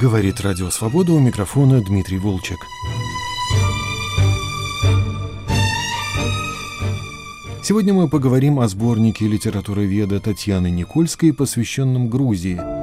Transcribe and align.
Говорит 0.00 0.40
Радио 0.40 0.70
Свобода 0.70 1.12
у 1.12 1.18
микрофона 1.18 1.82
Дмитрий 1.82 2.16
Волчек. 2.16 2.56
Сегодня 7.62 7.92
мы 7.92 8.08
поговорим 8.08 8.60
о 8.60 8.68
сборнике 8.68 9.28
литературы 9.28 9.84
веда 9.84 10.18
Татьяны 10.18 10.70
Никольской, 10.70 11.34
посвященном 11.34 12.08
Грузии– 12.08 12.58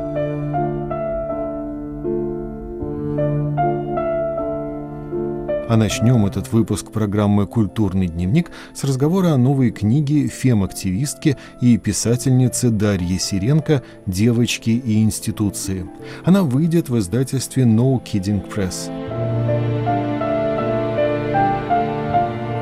А 5.67 5.75
начнем 5.75 6.25
этот 6.25 6.53
выпуск 6.53 6.91
программы 6.91 7.45
«Культурный 7.45 8.07
дневник» 8.07 8.51
с 8.73 8.85
разговора 8.85 9.33
о 9.33 9.37
новой 9.37 9.71
книге 9.71 10.27
фем-активистки 10.27 11.35
и 11.59 11.77
писательницы 11.77 12.69
Дарьи 12.69 13.19
Сиренко 13.19 13.83
«Девочки 14.05 14.69
и 14.69 15.03
институции». 15.03 15.85
Она 16.23 16.43
выйдет 16.43 16.87
в 16.87 16.97
издательстве 16.97 17.63
No 17.63 18.01
Kidding 18.01 18.49
Press. 18.49 18.89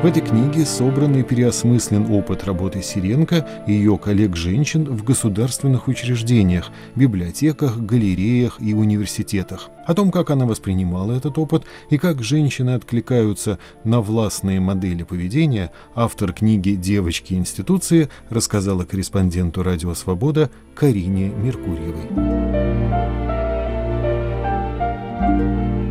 В 0.06 0.08
этой 0.08 0.22
книге 0.22 0.64
собран 0.64 1.16
и 1.16 1.24
переосмыслен 1.24 2.14
опыт 2.14 2.44
работы 2.44 2.80
Сиренко 2.80 3.44
и 3.66 3.72
ее 3.72 3.98
коллег-женщин 3.98 4.84
в 4.84 5.02
государственных 5.02 5.88
учреждениях, 5.88 6.70
библиотеках, 6.94 7.76
галереях 7.78 8.60
и 8.60 8.72
университетах. 8.72 9.68
О 9.84 9.94
том, 9.94 10.12
как 10.12 10.30
она 10.30 10.46
воспринимала 10.46 11.14
этот 11.14 11.36
опыт 11.38 11.64
и 11.90 11.98
как 11.98 12.22
женщины 12.22 12.76
откликаются 12.76 13.58
на 13.82 14.00
властные 14.00 14.60
модели 14.60 15.02
поведения, 15.02 15.72
автор 15.96 16.32
книги 16.32 16.76
«Девочки 16.76 17.34
институции» 17.34 18.08
рассказала 18.30 18.84
корреспонденту 18.84 19.64
«Радио 19.64 19.92
Свобода» 19.94 20.50
Карине 20.76 21.30
Меркурьевой. 21.30 22.06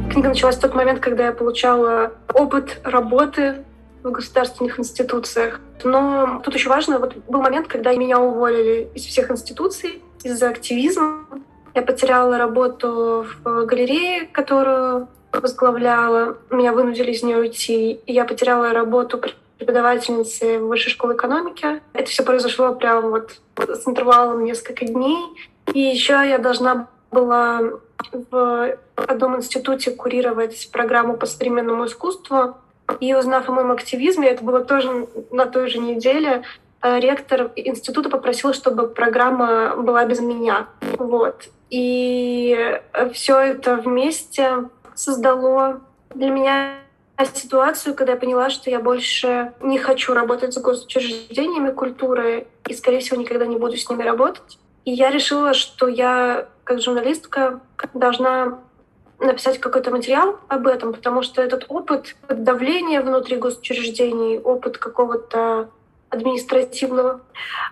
Книга 0.09 0.29
началась 0.29 0.55
в 0.55 0.61
тот 0.61 0.73
момент, 0.73 1.01
когда 1.01 1.25
я 1.25 1.31
получала 1.33 2.13
опыт 2.33 2.79
работы 2.85 3.55
в 4.05 4.11
государственных 4.11 4.79
институциях. 4.79 5.59
Но 5.83 6.41
тут 6.43 6.53
еще 6.53 6.69
важно, 6.69 6.99
вот 6.99 7.15
был 7.27 7.41
момент, 7.41 7.67
когда 7.67 7.93
меня 7.93 8.19
уволили 8.19 8.87
из 8.93 9.03
всех 9.03 9.31
институций 9.31 10.01
из-за 10.23 10.49
активизма. 10.49 11.25
Я 11.73 11.81
потеряла 11.81 12.37
работу 12.37 13.25
в 13.43 13.65
галерее, 13.65 14.27
которую 14.27 15.07
возглавляла. 15.33 16.37
Меня 16.49 16.71
вынудили 16.71 17.11
из 17.11 17.23
нее 17.23 17.37
уйти. 17.37 17.99
И 18.05 18.13
я 18.13 18.25
потеряла 18.25 18.71
работу 18.71 19.21
преподавательницы 19.57 20.59
в 20.59 20.67
высшей 20.67 20.91
школе 20.91 21.15
экономики. 21.15 21.81
Это 21.93 22.09
все 22.09 22.23
произошло 22.23 22.73
прям 22.73 23.09
вот 23.09 23.39
с 23.57 23.87
интервалом 23.87 24.43
несколько 24.43 24.85
дней. 24.85 25.17
И 25.73 25.79
еще 25.79 26.13
я 26.13 26.37
должна 26.37 26.87
была 27.11 27.61
в 28.31 28.77
одном 28.95 29.37
институте 29.37 29.91
курировать 29.91 30.69
программу 30.71 31.17
по 31.17 31.25
современному 31.25 31.85
искусству. 31.87 32.55
И 32.99 33.13
узнав 33.13 33.49
о 33.49 33.51
моем 33.51 33.71
активизме, 33.71 34.29
это 34.29 34.43
было 34.43 34.63
тоже 34.63 35.07
на 35.31 35.45
той 35.45 35.69
же 35.69 35.79
неделе, 35.79 36.43
э, 36.81 36.99
ректор 36.99 37.51
института 37.55 38.09
попросил, 38.09 38.53
чтобы 38.53 38.87
программа 38.87 39.75
была 39.75 40.05
без 40.05 40.19
меня. 40.19 40.67
Вот. 40.97 41.49
И 41.69 42.79
все 43.13 43.39
это 43.39 43.77
вместе 43.77 44.69
создало 44.93 45.81
для 46.13 46.29
меня 46.29 46.75
ситуацию, 47.33 47.95
когда 47.95 48.13
я 48.13 48.19
поняла, 48.19 48.49
что 48.49 48.69
я 48.69 48.79
больше 48.79 49.53
не 49.61 49.79
хочу 49.79 50.13
работать 50.13 50.53
с 50.53 50.57
госучреждениями 50.57 51.71
культуры 51.71 52.47
и, 52.67 52.73
скорее 52.73 52.99
всего, 52.99 53.19
никогда 53.19 53.45
не 53.45 53.57
буду 53.57 53.77
с 53.77 53.89
ними 53.89 54.03
работать. 54.03 54.59
И 54.83 54.91
я 54.91 55.11
решила, 55.11 55.53
что 55.53 55.87
я, 55.87 56.47
как 56.63 56.81
журналистка, 56.81 57.61
должна 57.93 58.59
написать 59.19 59.59
какой-то 59.59 59.91
материал 59.91 60.39
об 60.47 60.67
этом, 60.67 60.93
потому 60.93 61.21
что 61.21 61.41
этот 61.41 61.65
опыт 61.69 62.15
давления 62.29 63.01
внутри 63.01 63.35
госучреждений, 63.37 64.39
опыт 64.39 64.77
какого-то 64.77 65.69
административного 66.09 67.21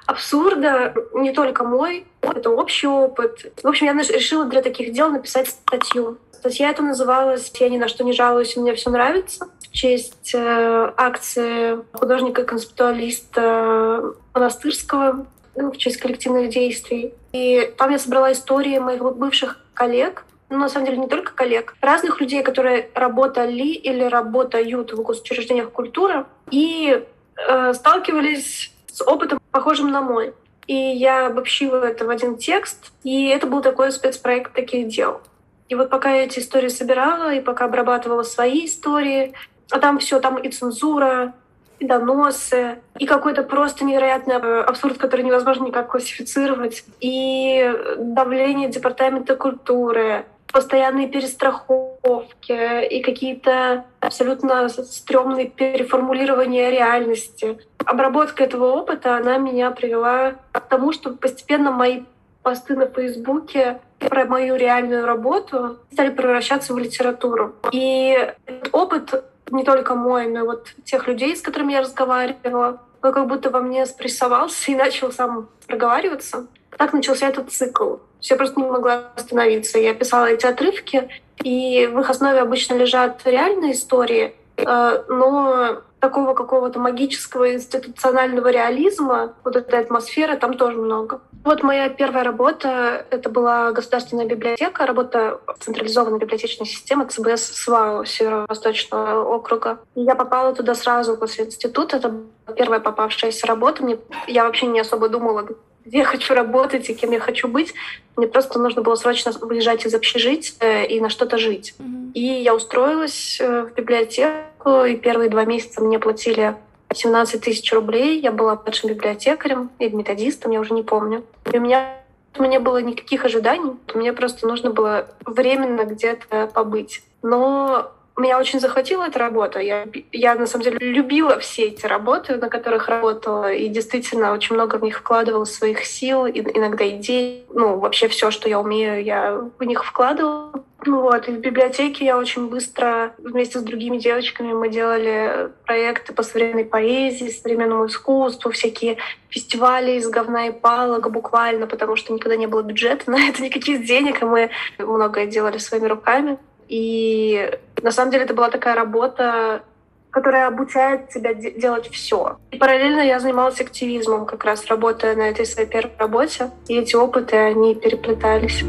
абсурда 0.06 0.94
не 1.14 1.32
только 1.32 1.64
мой, 1.64 2.06
это 2.22 2.50
общий 2.50 2.88
опыт. 2.88 3.54
В 3.62 3.68
общем, 3.68 3.88
я 3.88 3.94
решила 3.94 4.46
для 4.46 4.62
таких 4.62 4.94
дел 4.94 5.10
написать 5.10 5.50
статью. 5.50 6.18
Статья 6.32 6.70
эта 6.70 6.82
называлась 6.82 7.52
«Я 7.60 7.70
ни 7.70 7.78
на 7.78 7.88
что 7.88 8.04
не 8.04 8.14
жалуюсь, 8.14 8.58
мне 8.58 8.74
все 8.76 8.90
нравится» 8.90 9.48
в 9.62 9.72
честь 9.72 10.36
э, 10.36 10.94
акции 10.98 11.80
художника-концептуалиста 11.94 14.14
Монастырского 14.34 15.26
ну, 15.56 15.72
в 15.72 15.78
честь 15.78 15.98
коллективных 15.98 16.50
действий. 16.50 17.14
И 17.32 17.74
там 17.78 17.92
я 17.92 17.98
собрала 17.98 18.34
истории 18.34 18.78
моих 18.78 19.02
бывших 19.02 19.58
коллег, 19.74 20.26
ну, 20.54 20.60
на 20.60 20.70
самом 20.70 20.86
деле 20.86 20.98
не 21.00 21.08
только 21.08 21.34
коллег, 21.34 21.76
разных 21.82 22.22
людей, 22.22 22.44
которые 22.44 22.90
работали 22.94 23.70
или 23.70 24.04
работают 24.04 24.94
в 24.94 25.02
госучреждениях 25.02 25.72
культуры 25.72 26.26
и 26.52 27.04
э, 27.36 27.74
сталкивались 27.74 28.72
с 28.88 29.02
опытом, 29.02 29.40
похожим 29.52 29.90
на 29.92 30.02
мой. 30.02 30.34
И 30.68 30.76
я 30.76 31.28
обобщила 31.28 31.84
это 31.84 32.06
в 32.06 32.10
один 32.10 32.38
текст, 32.38 32.92
и 33.04 33.28
это 33.28 33.48
был 33.48 33.62
такой 33.62 33.92
спецпроект 33.92 34.54
таких 34.54 34.88
дел. 34.88 35.22
И 35.70 35.76
вот 35.76 35.90
пока 35.90 36.12
я 36.12 36.26
эти 36.26 36.40
истории 36.40 36.70
собирала, 36.70 37.34
и 37.34 37.42
пока 37.42 37.66
обрабатывала 37.66 38.24
свои 38.24 38.66
истории, 38.66 39.34
а 39.72 39.80
там 39.80 39.98
все, 39.98 40.20
там 40.20 40.38
и 40.38 40.50
цензура, 40.50 41.34
и 41.80 41.86
доносы, 41.88 42.80
и 43.00 43.08
какой-то 43.08 43.44
просто 43.44 43.84
невероятный 43.84 44.36
э, 44.36 44.62
абсурд, 44.62 45.00
который 45.00 45.26
невозможно 45.26 45.66
никак 45.66 45.90
классифицировать, 45.90 46.86
и 47.00 47.74
давление 47.98 48.70
Департамента 48.70 49.36
культуры, 49.36 50.26
постоянные 50.54 51.10
перестраховки 51.10 52.86
и 52.88 53.02
какие-то 53.02 53.86
абсолютно 54.00 54.70
стрёмные 54.70 55.50
переформулирования 55.50 56.70
реальности. 56.70 57.58
Обработка 57.84 58.44
этого 58.44 58.72
опыта, 58.72 59.18
она 59.18 59.38
меня 59.38 59.72
привела 59.72 60.36
к 60.52 60.62
тому, 60.62 60.94
что 60.94 61.10
постепенно 61.10 61.72
мои 61.72 62.04
посты 62.44 62.76
на 62.76 62.86
Фейсбуке 62.86 63.80
про 63.98 64.26
мою 64.26 64.56
реальную 64.56 65.06
работу 65.06 65.80
стали 65.92 66.12
превращаться 66.12 66.74
в 66.74 66.78
литературу. 66.78 67.56
И 67.72 68.16
этот 68.46 68.70
опыт 68.74 69.24
не 69.50 69.64
только 69.64 69.96
мой, 69.96 70.28
но 70.28 70.40
и 70.40 70.44
вот 70.44 70.68
тех 70.86 71.08
людей, 71.08 71.36
с 71.36 71.42
которыми 71.42 71.74
я 71.74 71.82
разговаривала, 71.82 72.82
он 73.02 73.12
как 73.12 73.28
будто 73.28 73.50
во 73.50 73.60
мне 73.60 73.86
спрессовался 73.86 74.72
и 74.72 74.76
начал 74.76 75.12
сам 75.12 75.50
проговариваться. 75.68 76.48
Так 76.78 76.94
начался 76.94 77.30
этот 77.30 77.52
цикл. 77.52 77.98
Все 78.20 78.36
просто 78.36 78.60
не 78.60 78.66
могла 78.68 79.12
остановиться. 79.16 79.80
Я 79.80 79.94
писала 79.94 80.26
эти 80.26 80.46
отрывки, 80.46 81.10
и 81.44 81.88
в 81.88 82.00
их 82.00 82.10
основе 82.10 82.40
обычно 82.40 82.76
лежат 82.76 83.22
реальные 83.26 83.74
истории, 83.74 84.36
э, 84.58 85.04
но 85.10 85.82
такого 86.04 86.34
какого-то 86.34 86.80
магического 86.80 87.54
институционального 87.54 88.50
реализма, 88.50 89.36
вот 89.46 89.56
этой 89.56 89.80
атмосферы 89.80 90.36
там 90.36 90.56
тоже 90.56 90.78
много. 90.78 91.22
Вот 91.46 91.64
моя 91.64 91.88
первая 91.88 92.26
работа— 92.26 93.06
это 93.10 93.30
была 93.30 93.72
государственная 93.72 94.26
библиотека, 94.26 94.86
работа 94.86 95.40
централизованной 95.62 96.20
библиотечной 96.20 96.68
системы 96.68 97.06
ЦБС 97.06 97.54
СВАО 97.64 98.04
Северо-Восточного 98.04 99.24
округа. 99.24 99.80
Я 99.96 100.16
попала 100.16 100.54
туда 100.54 100.76
сразу 100.76 101.16
после 101.16 101.46
института. 101.46 101.98
Это 101.98 102.14
первая 102.56 102.82
попавшаяся 102.82 103.48
работа. 103.48 103.84
Мне, 103.84 103.98
я 104.28 104.44
вообще 104.44 104.68
не 104.68 104.82
особо 104.82 105.08
думала, 105.08 105.48
где 105.86 106.00
я 106.00 106.06
хочу 106.06 106.34
работать 106.34 106.90
и 106.90 106.94
кем 106.94 107.12
я 107.12 107.20
хочу 107.20 107.48
быть. 107.48 107.74
Мне 108.16 108.28
просто 108.28 108.60
нужно 108.60 108.82
было 108.82 108.96
срочно 108.96 109.32
выезжать 109.42 109.86
из 109.86 109.94
общежития 109.94 110.84
и 110.84 111.00
на 111.00 111.10
что-то 111.10 111.38
жить. 111.38 111.74
Mm-hmm. 111.80 112.12
И 112.14 112.42
я 112.42 112.56
устроилась 112.56 113.40
э, 113.42 113.64
в 113.64 113.74
библиотеку, 113.74 114.86
и 114.86 114.96
первые 114.96 115.30
два 115.30 115.46
месяца 115.46 115.82
мне 115.82 116.00
платили 116.00 116.56
17 116.94 117.42
тысяч 117.42 117.72
рублей. 117.74 118.20
Я 118.20 118.32
была 118.32 118.56
младшим 118.56 118.90
библиотекарем 118.90 119.72
или 119.80 119.96
методистом, 119.96 120.52
я 120.52 120.60
уже 120.60 120.74
не 120.74 120.84
помню. 120.84 121.24
И 121.52 121.58
у 121.58 121.62
меня 121.62 121.98
у 122.38 122.42
меня 122.42 122.60
было 122.60 122.82
никаких 122.82 123.26
ожиданий. 123.26 123.74
Мне 123.94 124.12
просто 124.12 124.48
нужно 124.48 124.72
было 124.72 125.08
временно 125.26 125.84
где-то 125.84 126.48
побыть. 126.48 127.04
Но 127.22 127.92
меня 128.22 128.40
очень 128.40 128.60
захватила 128.60 129.04
эта 129.04 129.18
работа. 129.18 129.60
Я, 129.60 129.88
я, 130.12 130.36
на 130.36 130.46
самом 130.46 130.64
деле, 130.64 130.78
любила 130.80 131.40
все 131.40 131.64
эти 131.64 131.86
работы, 131.86 132.36
на 132.36 132.50
которых 132.50 132.88
работала, 132.88 133.52
и 133.52 133.68
действительно 133.70 134.34
очень 134.34 134.56
много 134.56 134.76
в 134.76 134.84
них 134.84 135.00
вкладывала 135.00 135.46
своих 135.46 135.84
сил, 135.86 136.26
и, 136.26 136.40
иногда 136.40 136.88
идей. 136.88 137.46
Ну, 137.50 137.80
вообще 137.80 138.08
все, 138.08 138.30
что 138.30 138.48
я 138.48 138.60
умею, 138.60 139.04
я 139.04 139.42
в 139.58 139.64
них 139.64 139.84
вкладывала. 139.84 140.64
Вот, 140.86 141.30
и 141.30 141.32
в 141.32 141.40
библиотеке 141.40 142.06
я 142.06 142.18
очень 142.18 142.50
быстро 142.50 143.14
вместе 143.18 143.60
с 143.60 143.64
другими 143.64 143.98
девочками 143.98 144.52
мы 144.52 144.68
делали 144.68 145.50
проекты 145.66 146.14
по 146.14 146.24
современной 146.24 146.66
поэзии, 146.66 147.30
современному 147.30 147.86
искусству, 147.86 148.52
всякие 148.52 148.98
фестивали 149.30 149.94
из 149.94 150.10
говна 150.10 150.48
и 150.48 150.52
палок 150.52 151.10
буквально, 151.10 151.68
потому 151.68 151.96
что 151.96 152.12
никогда 152.12 152.36
не 152.36 152.48
было 152.48 152.64
бюджета 152.64 153.10
на 153.12 153.30
это, 153.30 153.42
никаких 153.42 153.86
денег, 153.86 154.22
и 154.22 154.26
мы 154.26 154.50
многое 154.78 155.26
делали 155.26 155.58
своими 155.58 155.88
руками. 155.88 156.38
И 156.68 157.52
на 157.82 157.92
самом 157.92 158.12
деле 158.12 158.24
это 158.26 158.34
была 158.34 158.50
такая 158.50 158.76
работа, 158.76 159.64
которая 160.12 160.48
обучает 160.48 161.10
тебя 161.10 161.34
делать 161.34 161.90
все. 161.90 162.38
И 162.52 162.58
параллельно 162.58 163.02
я 163.02 163.20
занималась 163.20 163.60
активизмом, 163.60 164.26
как 164.26 164.44
раз 164.44 164.68
работая 164.68 165.16
на 165.16 165.24
этой 165.24 165.46
своей 165.46 165.68
первой 165.68 165.92
работе. 165.98 166.52
И 166.68 166.78
эти 166.78 166.96
опыты, 166.96 167.36
они 167.36 167.74
переплетались. 167.74 168.64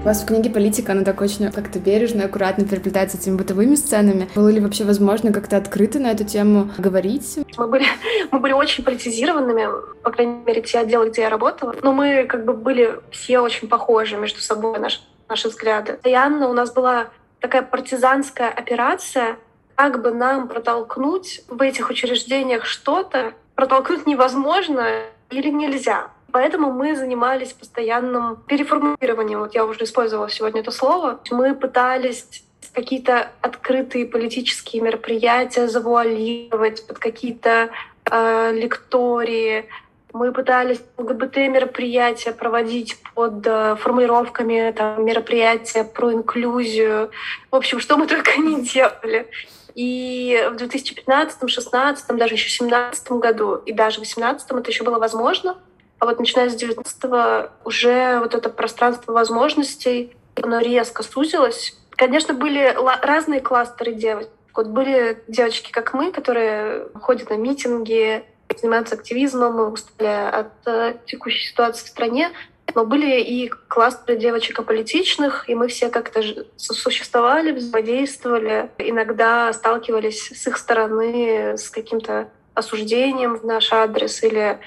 У 0.00 0.04
вас 0.04 0.22
в 0.22 0.26
книге 0.26 0.48
«Политика» 0.48 0.92
она 0.92 1.02
так 1.02 1.20
очень 1.20 1.50
как-то 1.50 1.80
бережно, 1.80 2.24
аккуратно 2.24 2.64
переплетается 2.64 3.16
с 3.16 3.20
этими 3.22 3.36
бытовыми 3.36 3.74
сценами. 3.74 4.28
Было 4.34 4.48
ли 4.48 4.60
вообще 4.60 4.84
возможно 4.84 5.32
как-то 5.32 5.56
открыто 5.56 5.98
на 5.98 6.12
эту 6.12 6.24
тему 6.24 6.70
говорить? 6.78 7.40
Мы 7.56 7.66
были, 7.66 7.84
мы 8.30 8.38
были 8.38 8.52
очень 8.52 8.84
политизированными, 8.84 9.66
по 10.02 10.10
крайней 10.10 10.40
мере, 10.46 10.62
те 10.62 10.78
отделы, 10.78 11.10
где 11.10 11.22
я 11.22 11.30
работала. 11.30 11.74
Но 11.82 11.92
мы 11.92 12.24
как 12.24 12.44
бы 12.44 12.52
были 12.54 13.00
все 13.10 13.40
очень 13.40 13.68
похожи 13.68 14.16
между 14.16 14.40
собой, 14.40 14.78
наши, 14.78 15.00
наши 15.28 15.48
взгляды. 15.48 15.94
Постоянно 15.94 16.48
у 16.48 16.52
нас 16.52 16.72
была 16.72 17.08
такая 17.40 17.62
партизанская 17.62 18.50
операция, 18.50 19.36
как 19.74 20.00
бы 20.00 20.12
нам 20.12 20.48
протолкнуть 20.48 21.42
в 21.48 21.60
этих 21.60 21.90
учреждениях 21.90 22.64
что-то, 22.66 23.32
протолкнуть 23.56 24.06
невозможно 24.06 25.02
или 25.30 25.50
нельзя. 25.50 26.08
Поэтому 26.38 26.70
мы 26.70 26.94
занимались 26.94 27.52
постоянным 27.52 28.36
переформулированием. 28.46 29.40
Вот 29.40 29.56
я 29.56 29.64
уже 29.64 29.82
использовала 29.82 30.30
сегодня 30.30 30.60
это 30.60 30.70
слово. 30.70 31.18
Мы 31.32 31.52
пытались 31.52 32.26
какие-то 32.72 33.32
открытые 33.40 34.06
политические 34.06 34.82
мероприятия 34.82 35.66
завуалировать 35.66 36.86
под 36.86 37.00
какие-то 37.00 37.70
э, 38.08 38.52
лектории. 38.52 39.68
Мы 40.12 40.30
пытались 40.30 40.80
ЛГБТ-мероприятия 40.96 42.30
проводить 42.30 42.98
под 43.16 43.44
э, 43.44 43.74
формулировками 43.74 44.72
там, 44.76 45.04
мероприятия 45.04 45.82
про 45.82 46.12
инклюзию. 46.12 47.10
В 47.50 47.56
общем, 47.56 47.80
что 47.80 47.96
мы 47.96 48.06
только 48.06 48.36
не 48.36 48.62
делали. 48.62 49.28
И 49.74 50.40
в 50.52 50.54
2015, 50.54 51.40
2016, 51.40 52.16
даже 52.16 52.34
еще 52.34 52.46
в 52.64 52.68
2017 52.68 53.10
году 53.10 53.56
и 53.56 53.72
даже 53.72 53.96
в 53.96 54.06
2018 54.06 54.48
это 54.52 54.70
еще 54.70 54.84
было 54.84 55.00
возможно. 55.00 55.58
А 55.98 56.06
вот 56.06 56.18
начиная 56.18 56.48
с 56.48 56.54
19 56.54 57.50
уже 57.64 58.18
вот 58.20 58.34
это 58.34 58.50
пространство 58.50 59.12
возможностей, 59.12 60.16
оно 60.40 60.60
резко 60.60 61.02
сузилось. 61.02 61.76
Конечно, 61.90 62.34
были 62.34 62.76
разные 63.02 63.40
кластеры 63.40 63.92
девочек. 63.92 64.30
Вот 64.54 64.68
были 64.68 65.22
девочки, 65.28 65.70
как 65.70 65.94
мы, 65.94 66.12
которые 66.12 66.88
ходят 67.00 67.30
на 67.30 67.34
митинги, 67.34 68.24
занимаются 68.56 68.94
активизмом, 68.94 69.72
устали 69.72 70.08
от 70.08 70.66
э, 70.66 70.94
текущей 71.06 71.48
ситуации 71.48 71.84
в 71.84 71.88
стране. 71.88 72.30
Но 72.74 72.84
были 72.84 73.20
и 73.20 73.48
кластеры 73.48 74.18
девочек 74.18 74.58
аполитичных, 74.58 75.48
и 75.48 75.54
мы 75.54 75.68
все 75.68 75.88
как-то 75.88 76.22
существовали, 76.56 77.52
взаимодействовали, 77.52 78.70
иногда 78.78 79.52
сталкивались 79.52 80.28
с 80.28 80.46
их 80.46 80.58
стороны 80.58 81.56
с 81.56 81.70
каким-то 81.70 82.28
осуждением 82.54 83.36
в 83.36 83.44
наш 83.44 83.72
адрес 83.72 84.22
или 84.22 84.58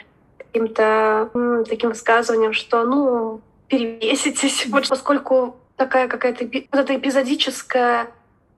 каким-то 0.52 1.30
таким 1.68 1.90
высказыванием, 1.90 2.54
что, 2.54 2.84
ну, 2.84 3.42
перевеситесь. 3.68 4.66
Вот 4.70 4.88
поскольку 4.88 5.56
такая 5.78 6.08
какая-то 6.08 6.46
вот 6.46 6.80
это 6.80 6.96
эпизодическое 6.96 8.12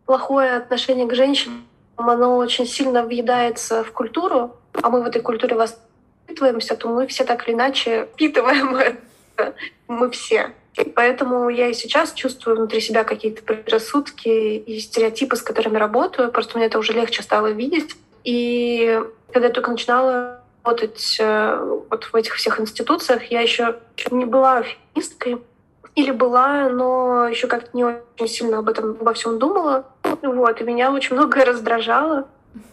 плохое 0.06 0.56
отношение 0.56 1.08
к 1.08 1.16
женщинам, 1.16 1.66
оно 1.96 2.38
очень 2.38 2.66
сильно 2.66 3.04
въедается 3.04 3.84
в 3.84 3.92
культуру, 3.92 4.56
а 4.82 4.90
мы 4.90 5.04
в 5.04 5.06
этой 5.06 5.22
культуре 5.22 5.56
воспитываемся, 5.56 6.76
то 6.76 6.90
мы 6.90 7.08
все 7.08 7.24
так 7.24 7.48
или 7.48 7.56
иначе 7.56 8.08
впитываем 8.14 8.76
это. 9.38 9.56
Мы 9.88 10.10
все. 10.10 10.52
И 10.76 10.90
поэтому 10.90 11.50
я 11.50 11.68
и 11.68 11.74
сейчас 11.74 12.14
чувствую 12.14 12.58
внутри 12.58 12.82
себя 12.82 13.04
какие-то 13.04 13.44
предрассудки 13.44 14.28
и 14.28 14.80
стереотипы, 14.80 15.36
с 15.36 15.44
которыми 15.44 15.78
работаю. 15.78 16.32
Просто 16.32 16.58
мне 16.58 16.66
это 16.66 16.80
уже 16.80 16.94
легче 16.94 17.22
стало 17.22 17.52
видеть. 17.52 17.96
И 18.24 19.00
когда 19.32 19.48
я 19.48 19.54
только 19.54 19.70
начинала 19.70 20.43
работать 20.64 21.18
э, 21.20 21.84
вот 21.90 22.06
в 22.06 22.16
этих 22.16 22.36
всех 22.36 22.60
институциях. 22.60 23.24
Я 23.26 23.42
еще 23.42 23.80
не 24.12 24.26
была 24.26 24.64
феминисткой, 24.64 25.42
или 25.96 26.12
была, 26.12 26.70
но 26.70 27.28
еще 27.28 27.48
как-то 27.48 27.70
не 27.74 27.84
очень 27.84 28.28
сильно 28.28 28.60
об 28.60 28.70
этом 28.70 28.98
обо 29.00 29.14
всем 29.14 29.38
думала. 29.38 29.86
Вот, 30.22 30.62
и 30.62 30.64
меня 30.64 30.92
очень 30.92 31.16
многое 31.16 31.46
раздражало. 31.46 32.28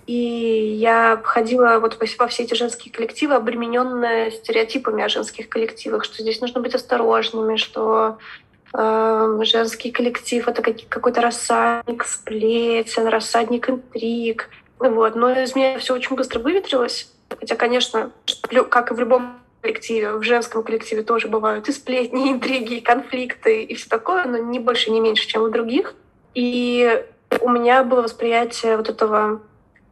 И 0.07 0.77
я 0.79 1.21
входила 1.23 1.79
вот 1.81 1.99
во 2.19 2.27
все 2.29 2.43
эти 2.43 2.55
женские 2.55 2.93
коллективы, 2.93 3.35
обремененная 3.35 4.31
стереотипами 4.31 5.03
о 5.03 5.09
женских 5.09 5.49
коллективах, 5.49 6.05
что 6.05 6.23
здесь 6.23 6.41
нужно 6.41 6.61
быть 6.61 6.75
осторожными, 6.75 7.57
что 7.57 8.19
э, 8.75 9.41
женский 9.43 9.91
коллектив— 9.91 10.47
это 10.49 10.63
какой-то 10.63 11.21
рассадник 11.21 12.05
сплетен, 12.05 13.07
рассадник 13.07 13.69
интриг. 13.69 14.49
Вот. 14.79 15.15
Но 15.15 15.31
из 15.31 15.55
меня 15.55 15.79
все 15.79 15.95
очень 15.95 16.17
быстро 16.17 16.41
выветрилось. 16.41 17.11
Хотя, 17.39 17.57
конечно, 17.57 18.13
как 18.69 18.91
и 18.91 18.95
в 18.95 19.01
любом 19.01 19.41
коллективе, 19.61 20.13
в 20.13 20.23
женском 20.23 20.63
коллективе 20.63 21.03
тоже 21.03 21.29
бывают 21.29 21.69
и 21.69 21.73
сплетни, 21.73 22.29
и 22.29 22.33
интриги, 22.33 22.75
и 22.75 22.81
конфликты, 22.81 23.63
и 23.63 23.75
все 23.75 23.89
такое, 23.89 24.25
но 24.25 24.39
не 24.39 24.59
больше, 24.59 24.91
не 24.91 25.01
меньше, 25.01 25.27
чем 25.27 25.43
у 25.43 25.49
других. 25.49 25.95
И 26.35 27.05
у 27.41 27.49
меня 27.49 27.85
было 27.85 28.03
восприятие 28.03 28.77
вот 28.77 28.89
этого 28.89 29.43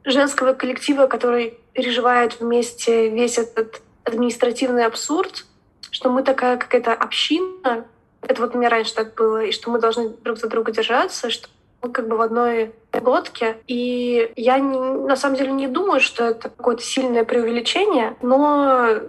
женского 0.05 0.55
коллектива, 0.55 1.06
который 1.06 1.58
переживает 1.73 2.40
вместе 2.40 3.08
весь 3.08 3.38
этот 3.38 3.82
административный 4.05 4.87
абсурд, 4.87 5.44
что 5.91 6.11
мы 6.11 6.23
такая 6.23 6.56
какая-то 6.56 6.94
община, 6.94 7.87
это 8.23 8.43
вот 8.43 8.55
у 8.55 8.58
меня 8.58 8.69
раньше 8.69 8.94
так 8.94 9.14
было, 9.14 9.44
и 9.44 9.52
что 9.52 9.70
мы 9.70 9.79
должны 9.79 10.08
друг 10.08 10.38
за 10.38 10.49
друга 10.49 10.73
держаться, 10.73 11.31
что 11.31 11.49
мы 11.82 11.90
как 11.90 12.08
бы 12.08 12.16
в 12.16 12.20
одной 12.20 12.72
лодке. 12.92 13.58
И 13.66 14.32
я 14.36 14.58
не, 14.58 14.78
на 14.78 15.16
самом 15.16 15.36
деле 15.36 15.52
не 15.52 15.69
думаю, 15.69 16.00
что 16.00 16.25
это 16.25 16.48
какое-то 16.48 16.82
сильное 16.82 17.25
преувеличение, 17.25 18.16
но 18.22 19.00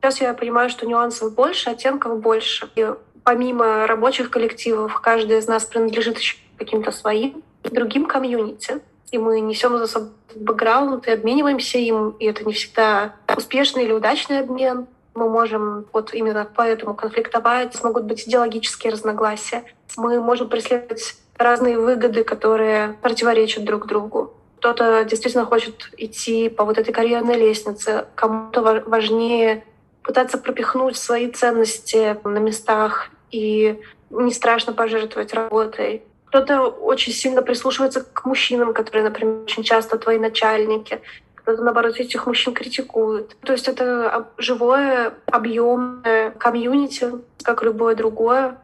сейчас 0.00 0.20
я 0.20 0.34
понимаю, 0.34 0.70
что 0.70 0.86
нюансов 0.86 1.34
больше, 1.34 1.70
оттенков 1.70 2.20
больше. 2.20 2.68
И 2.74 2.86
помимо 3.24 3.86
рабочих 3.86 4.30
коллективов, 4.30 5.00
каждый 5.00 5.38
из 5.38 5.46
нас 5.46 5.64
принадлежит 5.64 6.18
еще 6.18 6.36
каким-то 6.56 6.92
своим, 6.92 7.42
другим 7.64 8.06
комьюнити. 8.06 8.80
И 9.10 9.18
мы 9.18 9.40
несем 9.40 9.76
за 9.78 9.86
собой 9.86 10.10
бэкграунд 10.34 11.08
и 11.08 11.10
обмениваемся 11.10 11.78
им. 11.78 12.10
И 12.20 12.26
это 12.26 12.44
не 12.44 12.52
всегда 12.52 13.14
успешный 13.36 13.84
или 13.84 13.92
удачный 13.92 14.40
обмен. 14.40 14.86
Мы 15.14 15.28
можем 15.28 15.86
вот 15.92 16.14
именно 16.14 16.48
поэтому 16.54 16.94
конфликтовать. 16.94 17.82
Могут 17.82 18.04
быть 18.04 18.28
идеологические 18.28 18.92
разногласия. 18.92 19.64
Мы 19.96 20.20
можем 20.20 20.48
преследовать 20.48 21.16
разные 21.40 21.78
выгоды, 21.78 22.24
которые 22.24 22.94
противоречат 23.02 23.64
друг 23.64 23.86
другу. 23.86 24.34
Кто-то 24.58 25.04
действительно 25.04 25.46
хочет 25.46 25.90
идти 25.96 26.48
по 26.48 26.64
вот 26.64 26.78
этой 26.78 26.92
карьерной 26.92 27.36
лестнице, 27.36 28.06
кому-то 28.14 28.60
важнее 28.86 29.64
пытаться 30.02 30.38
пропихнуть 30.38 30.96
свои 30.96 31.30
ценности 31.30 32.16
на 32.24 32.38
местах 32.38 33.10
и 33.30 33.80
не 34.10 34.32
страшно 34.32 34.72
пожертвовать 34.72 35.32
работой. 35.32 36.02
Кто-то 36.26 36.62
очень 36.62 37.12
сильно 37.12 37.42
прислушивается 37.42 38.02
к 38.02 38.24
мужчинам, 38.24 38.72
которые, 38.72 39.04
например, 39.04 39.42
очень 39.44 39.62
часто 39.62 39.98
твои 39.98 40.18
начальники. 40.18 41.00
Кто-то, 41.34 41.62
наоборот, 41.62 41.98
этих 41.98 42.26
мужчин 42.26 42.54
критикует. 42.54 43.36
То 43.40 43.52
есть 43.52 43.66
это 43.66 44.28
живое, 44.36 45.14
объемное 45.26 46.30
комьюнити, 46.32 47.12
как 47.42 47.62
любое 47.62 47.94
другое. 47.96 48.58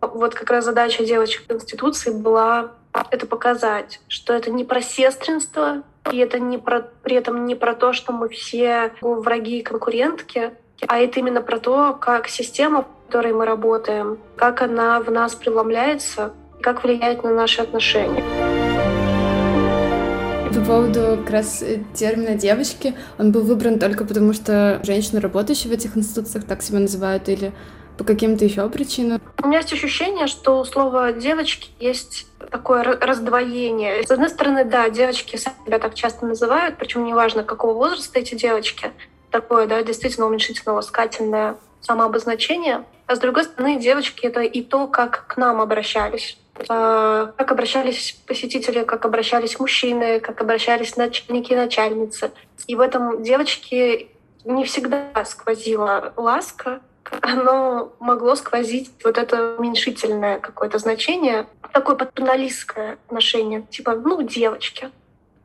Вот 0.00 0.34
как 0.34 0.50
раз 0.50 0.64
задача 0.64 1.04
девочек 1.04 1.42
в 1.46 1.52
институции 1.52 2.10
была 2.10 2.72
это 3.10 3.26
показать, 3.26 4.00
что 4.08 4.32
это 4.32 4.50
не 4.50 4.64
про 4.64 4.80
сестринство, 4.80 5.82
и 6.10 6.16
это 6.16 6.38
не 6.38 6.56
про, 6.56 6.80
при 7.02 7.16
этом 7.16 7.44
не 7.44 7.54
про 7.54 7.74
то, 7.74 7.92
что 7.92 8.12
мы 8.12 8.30
все 8.30 8.92
враги 9.02 9.58
и 9.58 9.62
конкурентки, 9.62 10.52
а 10.86 10.98
это 10.98 11.20
именно 11.20 11.42
про 11.42 11.58
то, 11.58 11.92
как 12.00 12.28
система, 12.28 12.82
в 12.82 13.06
которой 13.06 13.34
мы 13.34 13.44
работаем, 13.44 14.18
как 14.36 14.62
она 14.62 15.00
в 15.00 15.10
нас 15.10 15.34
преломляется, 15.34 16.32
как 16.62 16.82
влияет 16.82 17.22
на 17.22 17.34
наши 17.34 17.60
отношения. 17.60 18.24
По 20.48 20.66
поводу 20.66 21.18
как 21.18 21.30
раз 21.30 21.62
э, 21.62 21.80
термина 21.94 22.36
девочки, 22.36 22.94
он 23.18 23.32
был 23.32 23.42
выбран 23.42 23.78
только 23.78 24.04
потому, 24.04 24.32
что 24.32 24.80
женщины, 24.82 25.20
работающие 25.20 25.70
в 25.70 25.74
этих 25.74 25.96
институциях, 25.96 26.44
так 26.44 26.62
себя 26.62 26.78
называют, 26.78 27.28
или 27.28 27.52
по 28.00 28.04
каким-то 28.04 28.46
еще 28.46 28.66
причинам? 28.70 29.20
У 29.42 29.46
меня 29.46 29.58
есть 29.58 29.74
ощущение, 29.74 30.26
что 30.26 30.60
у 30.60 30.64
слова 30.64 31.12
«девочки» 31.12 31.68
есть 31.78 32.26
такое 32.50 32.82
раздвоение. 32.82 34.06
С 34.06 34.10
одной 34.10 34.30
стороны, 34.30 34.64
да, 34.64 34.88
девочки 34.88 35.36
себя 35.36 35.78
так 35.78 35.94
часто 35.94 36.24
называют, 36.24 36.78
причем 36.78 37.04
неважно, 37.04 37.44
какого 37.44 37.74
возраста 37.74 38.18
эти 38.18 38.34
девочки. 38.34 38.90
Такое, 39.30 39.66
да, 39.66 39.82
действительно 39.82 40.26
уменьшительно-ласкательное 40.28 41.58
самообозначение. 41.82 42.84
А 43.06 43.16
с 43.16 43.18
другой 43.18 43.44
стороны, 43.44 43.78
девочки— 43.78 44.20
это 44.26 44.40
и 44.40 44.62
то, 44.62 44.86
как 44.86 45.26
к 45.26 45.36
нам 45.36 45.60
обращались. 45.60 46.38
А, 46.70 47.32
как 47.36 47.52
обращались 47.52 48.18
посетители, 48.26 48.82
как 48.84 49.04
обращались 49.04 49.60
мужчины, 49.60 50.20
как 50.20 50.40
обращались 50.40 50.96
начальники 50.96 51.52
и 51.52 51.56
начальницы. 51.56 52.30
И 52.66 52.74
в 52.74 52.80
этом 52.80 53.22
девочки 53.22 54.08
не 54.44 54.64
всегда 54.64 55.10
сквозила 55.26 56.14
ласка, 56.16 56.80
оно 57.22 57.92
могло 57.98 58.34
сквозить 58.34 58.90
вот 59.04 59.18
это 59.18 59.56
уменьшительное 59.56 60.38
какое-то 60.38 60.78
значение, 60.78 61.46
такое 61.72 61.96
патерналистское 61.96 62.98
отношение, 63.06 63.62
типа, 63.70 63.94
ну, 63.94 64.22
девочки. 64.22 64.90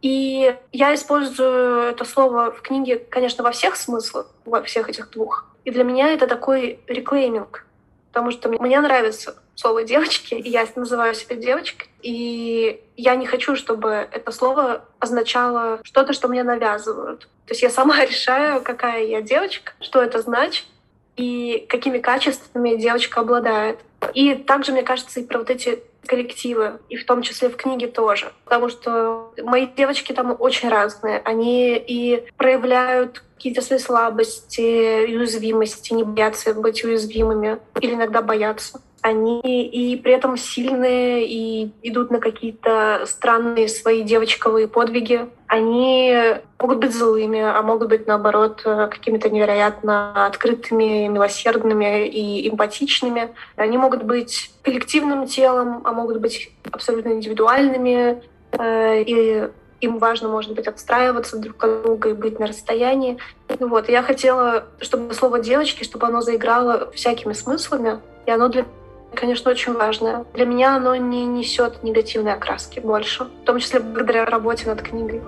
И 0.01 0.55
я 0.71 0.93
использую 0.93 1.83
это 1.83 2.05
слово 2.05 2.51
в 2.51 2.61
книге, 2.61 2.97
конечно, 2.97 3.43
во 3.43 3.51
всех 3.51 3.75
смыслах, 3.75 4.27
во 4.45 4.61
всех 4.61 4.89
этих 4.89 5.09
двух. 5.09 5.45
И 5.63 5.71
для 5.71 5.83
меня 5.83 6.13
это 6.13 6.27
такой 6.27 6.79
реклейминг. 6.87 7.65
потому 8.09 8.31
что 8.31 8.49
мне 8.49 8.79
нравится 8.79 9.35
слово 9.55 9.83
«девочки», 9.83 10.35
и 10.35 10.49
я 10.49 10.67
называю 10.75 11.15
себя 11.15 11.35
девочкой. 11.35 11.89
И 12.01 12.81
я 12.97 13.15
не 13.15 13.25
хочу, 13.25 13.55
чтобы 13.55 14.07
это 14.11 14.31
слово 14.31 14.85
означало 14.99 15.79
что-то, 15.83 16.13
что 16.13 16.27
мне 16.27 16.43
навязывают. 16.43 17.21
То 17.47 17.51
есть 17.51 17.61
я 17.61 17.69
сама 17.69 18.05
решаю, 18.05 18.61
какая 18.61 19.03
я 19.05 19.21
девочка, 19.21 19.73
что 19.79 20.01
это 20.01 20.21
значит, 20.21 20.65
и 21.15 21.65
какими 21.69 21.99
качествами 21.99 22.75
девочка 22.75 23.21
обладает. 23.21 23.79
И 24.13 24.35
также, 24.35 24.71
мне 24.71 24.83
кажется, 24.83 25.19
и 25.19 25.25
про 25.25 25.39
вот 25.39 25.49
эти 25.49 25.81
коллективы, 26.05 26.79
и 26.89 26.97
в 26.97 27.05
том 27.05 27.21
числе 27.21 27.49
в 27.49 27.55
книге 27.55 27.87
тоже. 27.87 28.31
Потому 28.43 28.69
что 28.69 29.33
мои 29.43 29.67
девочки 29.67 30.13
там 30.13 30.35
очень 30.37 30.69
разные. 30.69 31.19
Они 31.25 31.75
и 31.75 32.23
проявляют 32.37 33.23
какие-то 33.35 33.61
свои 33.61 33.79
слабости, 33.79 35.05
уязвимости, 35.05 35.93
не 35.93 36.03
боятся 36.03 36.53
быть 36.53 36.83
уязвимыми 36.83 37.59
или 37.79 37.93
иногда 37.93 38.21
боятся. 38.21 38.81
Они 39.05 39.39
и 39.39 39.97
при 39.97 40.13
этом 40.13 40.35
сильные 40.35 41.27
и 41.27 41.71
идут 41.83 42.09
на 42.09 42.17
какие-то 42.17 43.03
странные 43.05 43.67
свои 43.67 44.01
девочковые 44.01 44.67
подвиги. 44.67 45.29
Они 45.45 46.11
могут 46.59 46.79
быть 46.79 46.91
злыми, 46.91 47.39
а 47.39 47.61
могут 47.61 47.89
быть, 47.89 48.07
наоборот, 48.07 48.63
какими-то 48.63 49.29
невероятно 49.29 50.25
открытыми, 50.25 51.07
милосердными 51.07 52.07
и 52.07 52.49
эмпатичными. 52.49 53.29
Они 53.57 53.77
могут 53.77 54.01
быть 54.01 54.51
коллективным 54.63 55.27
телом, 55.27 55.81
а 55.83 55.91
могут 55.91 56.19
быть 56.19 56.49
абсолютно 56.71 57.11
индивидуальными. 57.11 58.23
Э, 58.53 59.03
и 59.03 59.49
им 59.81 59.99
важно, 59.99 60.29
может 60.29 60.55
быть, 60.55 60.65
отстраиваться 60.65 61.37
друг 61.37 61.63
от 61.63 61.83
друга 61.83 62.09
и 62.09 62.13
быть 62.13 62.39
на 62.39 62.47
расстоянии. 62.47 63.19
Вот. 63.59 63.87
Я 63.87 64.01
хотела, 64.01 64.63
чтобы 64.81 65.13
слово 65.13 65.41
«девочки», 65.41 65.83
чтобы 65.83 66.07
оно 66.07 66.21
заиграло 66.21 66.89
всякими 66.91 67.33
смыслами, 67.33 67.99
и 68.25 68.31
оно 68.31 68.47
для 68.47 68.65
конечно, 69.13 69.51
очень 69.51 69.73
важное. 69.73 70.25
Для 70.33 70.45
меня 70.45 70.75
оно 70.75 70.95
не 70.95 71.25
несет 71.25 71.83
негативной 71.83 72.33
окраски 72.33 72.79
больше, 72.79 73.25
в 73.25 73.45
том 73.45 73.59
числе 73.59 73.79
благодаря 73.79 74.25
работе 74.25 74.67
над 74.67 74.81
книгой. 74.81 75.21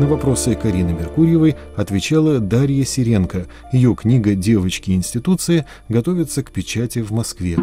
На 0.00 0.06
вопросы 0.06 0.54
Карины 0.54 0.94
Меркурьевой 0.94 1.56
отвечала 1.76 2.38
Дарья 2.38 2.84
Сиренко. 2.84 3.46
Ее 3.70 3.94
книга 3.94 4.34
«Девочки 4.34 4.92
институции» 4.92 5.66
готовится 5.90 6.42
к 6.42 6.50
печати 6.52 7.00
в 7.00 7.12
Москве. 7.12 7.58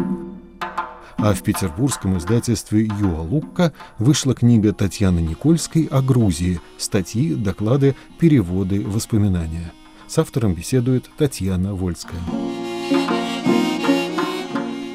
А 1.18 1.34
в 1.34 1.42
петербургском 1.42 2.16
издательстве 2.16 2.84
«Юа 2.84 3.22
Лукка» 3.22 3.72
вышла 3.98 4.34
книга 4.34 4.72
Татьяны 4.72 5.18
Никольской 5.18 5.88
о 5.90 6.00
Грузии, 6.00 6.60
статьи, 6.78 7.34
доклады, 7.34 7.96
переводы, 8.20 8.80
воспоминания. 8.86 9.72
С 10.06 10.18
автором 10.18 10.54
беседует 10.54 11.10
Татьяна 11.18 11.74
Вольская. 11.74 12.20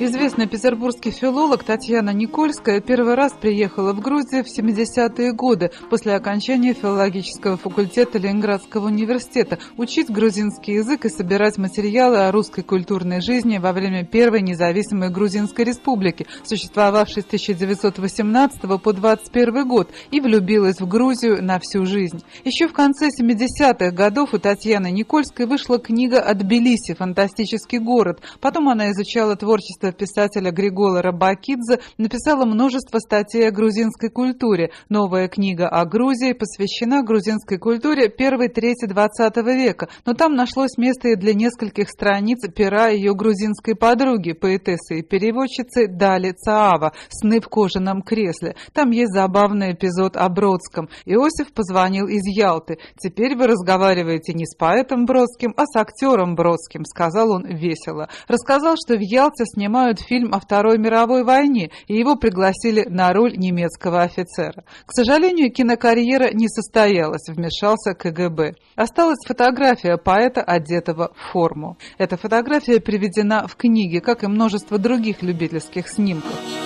Известный 0.06 0.48
петербургский 0.48 1.12
филолог 1.12 1.64
Татьяна 1.64 2.10
Никольская 2.10 2.82
первый 2.82 3.16
раз 3.16 3.32
приехала 3.32 3.94
в 3.94 4.02
Грузию 4.02 4.44
в 4.44 4.48
70-е 4.48 5.32
годы 5.32 5.72
после 5.90 6.14
окончания 6.14 6.74
филологического 6.74 7.56
факультета 7.56 8.20
Ленинградского 8.20 8.88
университета 8.88 9.60
учить 9.78 10.10
грузинский 10.10 10.74
язык 10.74 11.06
и 11.06 11.10
собирать 11.10 11.58
материалы 11.58 12.18
о 12.18 12.34
русской 12.34 12.64
культурной 12.64 13.22
жизни 13.22 13.60
во 13.60 13.72
время 13.72 14.06
Первой 14.06 14.42
независимой 14.42 15.10
Грузинской 15.10 15.64
республики, 15.64 16.28
существовавшей 16.44 17.22
с 17.22 17.28
1918 17.28 18.60
по 18.84 18.92
21 18.92 19.66
год, 19.66 19.90
и 20.12 20.20
влюбилась 20.20 20.82
в 20.82 20.86
Грузию 20.86 21.42
на 21.42 21.60
всю 21.60 21.86
жизнь. 21.86 22.22
Еще 22.44 22.68
в 22.68 22.74
конце 22.74 23.08
70-х 23.08 23.92
годов 23.92 24.34
у 24.34 24.38
Татьяны 24.38 24.92
Никольской 24.92 25.46
вышла 25.46 25.80
книга 25.80 26.20
«От 26.20 26.40
Тбилиси. 26.40 26.94
Фантастический 26.94 27.80
город». 27.80 28.20
Потом 28.42 28.68
она 28.68 28.92
изучала 28.92 29.38
творчество 29.38 29.93
писателя 29.98 30.52
Григола 30.52 31.02
Рабакидзе 31.02 31.80
написала 31.98 32.46
множество 32.46 33.00
статей 33.00 33.48
о 33.48 33.52
грузинской 33.52 34.10
культуре. 34.10 34.72
Новая 34.90 35.28
книга 35.28 35.68
о 35.68 35.86
Грузии 35.86 36.34
посвящена 36.34 37.04
грузинской 37.04 37.58
культуре 37.58 38.10
первой 38.10 38.50
трети 38.50 38.86
XX 38.86 39.44
века, 39.44 39.90
но 40.06 40.14
там 40.14 40.36
нашлось 40.36 40.78
место 40.78 41.10
и 41.10 41.16
для 41.16 41.34
нескольких 41.34 41.90
страниц 41.90 42.40
пера 42.54 42.88
ее 42.88 43.14
грузинской 43.14 43.76
подруги, 43.76 44.34
поэтессы 44.34 45.00
и 45.00 45.02
переводчицы 45.02 45.88
Дали 45.88 46.32
Цаава 46.32 46.94
«Сны 47.10 47.40
в 47.40 47.48
кожаном 47.48 48.02
кресле». 48.02 48.56
Там 48.74 48.92
есть 48.92 49.14
забавный 49.14 49.74
эпизод 49.74 50.18
о 50.18 50.28
Бродском. 50.30 50.90
Иосиф 51.06 51.54
позвонил 51.54 52.08
из 52.08 52.24
Ялты. 52.26 52.78
«Теперь 52.98 53.36
вы 53.36 53.48
разговариваете 53.48 54.34
не 54.34 54.46
с 54.46 54.56
поэтом 54.56 55.06
Бродским, 55.06 55.54
а 55.58 55.66
с 55.66 55.76
актером 55.76 56.36
Бродским», 56.36 56.86
сказал 56.86 57.32
он 57.32 57.46
весело. 57.46 58.10
Рассказал, 58.28 58.76
что 58.76 58.96
в 58.96 59.02
Ялте 59.02 59.46
снимают 59.46 59.83
снимают 59.84 60.00
фильм 60.00 60.34
о 60.34 60.40
Второй 60.40 60.78
мировой 60.78 61.24
войне, 61.24 61.70
и 61.88 61.96
его 61.96 62.16
пригласили 62.16 62.86
на 62.88 63.12
роль 63.13 63.36
немецкого 63.38 64.02
офицера. 64.02 64.63
К 64.86 64.94
сожалению, 64.94 65.52
кинокарьера 65.52 66.32
не 66.34 66.48
состоялась, 66.48 67.28
вмешался 67.28 67.94
КГБ. 67.94 68.54
Осталась 68.75 69.20
фотография 69.28 69.98
поэта, 69.98 70.42
одетого 70.42 71.12
в 71.16 71.32
форму. 71.32 71.78
Эта 71.98 72.18
фотография 72.18 72.80
приведена 72.80 73.48
в 73.48 73.56
книге, 73.56 74.00
как 74.00 74.24
и 74.24 74.28
множество 74.28 74.78
других 74.78 75.22
любительских 75.22 75.90
снимков. 75.90 76.62